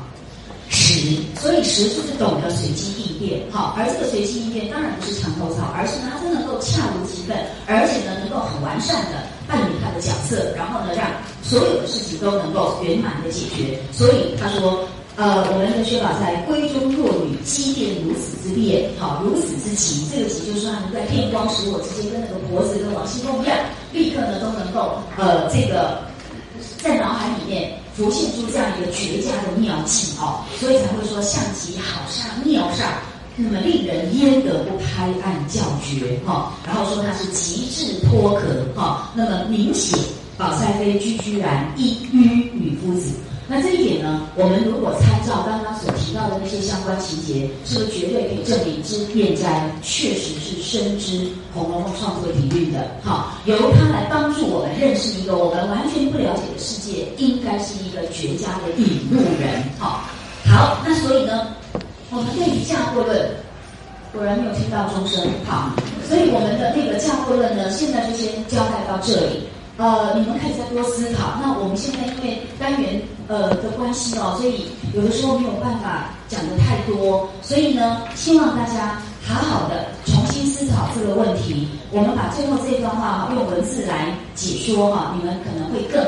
[0.69, 1.17] 时。
[1.39, 3.75] 所以时就是懂得随机应变，好。
[3.77, 7.37] 而这个随机应变当然不是墙头草，而是呢，他真能够恰如其分，
[7.67, 11.05] 而且呢，能够很完善的扮演他的角色，然后呢，让
[11.43, 13.77] 所有的事情都能够圆满的解决。
[13.93, 14.83] 所以他说，
[15.15, 20.09] 呃，我们的薛宝钗闺中弱女，机变如此之变，好，如此之奇。
[20.09, 23.55] 这个奇就是说，在电光石火之间，跟那个婆子跟王熙凤一样，
[23.93, 26.08] 立刻呢都能够，呃，这个。
[26.81, 32.93] 在脑海里面浮现出这样一个绝佳的妙计哦，所以才会说象棋好煞妙煞，
[33.35, 36.53] 那么令人焉得不拍案叫绝哈？
[36.65, 39.99] 然后说它是极致脱壳哈，那么明显
[40.37, 43.11] 宝钗妃居居然一隅女夫子，
[43.51, 52.85] 那这一点呢，我们如果参照刚刚所提到的那些相关情节，是不是绝对可以证明之彦斋确实是深知《红楼梦》创作底蕴的？
[53.01, 59.63] 好，由他来帮助我们认识一个我们完全不了解的世界，应该是一个绝佳的引路人。
[59.79, 60.05] 好，
[60.45, 61.47] 好，那所以呢，
[62.11, 63.31] 我们对于架构论，
[64.13, 65.25] 果然没有听到钟声。
[65.47, 65.73] 好，
[66.07, 69.49] 所以我们的那个架构论呢，现在就先交代到这里。
[69.79, 71.39] 呃，你们可以再多思考。
[71.41, 81.65] 那我们现在因为单元呃的关系哦，所以有的时候没有办法讲的太多，所以呢，希望大家好好的重新思考这个问题。
[81.91, 86.05] 我们把最后这段话用文字来解说哈，你们可能会更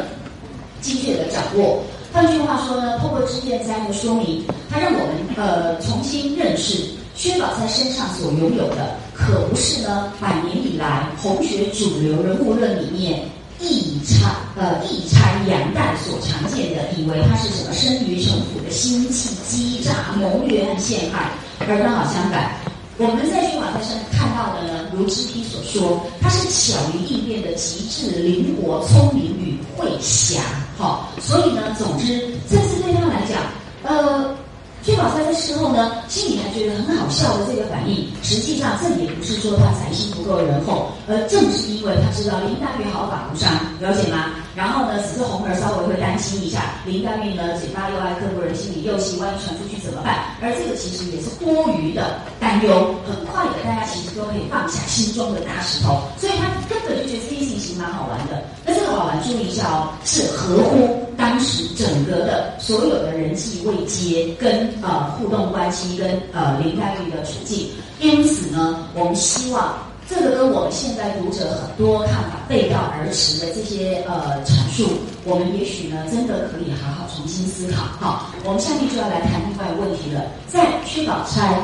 [0.81, 1.79] 精确的掌握。
[2.11, 6.83] 换句话说呢，透过知见斋的说明，它让我们呃重新认识
[7.15, 13.23] 薛宝钗身上所拥有的，可不是呢百年以来红学主流人物论里面。
[13.61, 22.51] 一差呃一差杨旦所常见的，以为他是什么生于城府的心气欺诈谋略陷害，而刚好相反，
[22.97, 30.41] 我们在薛宝钗身上看到的呢，如知批所说，他是巧于应变的极致灵活、聪明与慧侠。
[30.77, 33.39] 好，所以呢，总之这次对他来讲，
[33.83, 34.35] 呃。
[34.83, 43.47] 薛宝钗这时候呢，心里还觉得很好笑的这个反应，实际上这也不是说他财心不够仁厚，而正是因为他知道林黛玉毫发无伤，
[43.79, 44.33] 了解吗？
[44.55, 50.33] 然后呢，只是红儿稍微会担心一下，林黛玉呢嘴巴又爱刻薄人心里又喜，欢传出去怎么办？
[50.41, 58.43] 而这个其实也是多余的担忧，很快的大家其实都可以放下心中的大石头，所以他根本就觉得这件事情蛮好玩的。
[58.65, 64.70] 那这个好玩，注意一下哦，是合乎当时整个的所有的人际未接跟。
[64.81, 67.69] 呃，互动关系跟呃林黛玉的处境，
[67.99, 69.77] 因此呢，我们希望
[70.09, 74.87] 这个跟我们现在读者很多看法背道而驰的这些呃阐述，
[75.23, 77.83] 我们也许呢真的可以好好重新思考。
[77.99, 81.61] 好，我们下面就要来谈另外一个问题了，在薛宝钗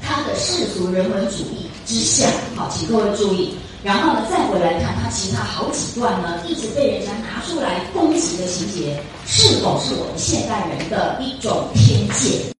[0.00, 12.55] 她的世俗人文主义之下，好，请各位注意，然后呢再回来看他其他好几段呢一直被人家拿出来攻击的情节，是否是我们现代人的一种偏见？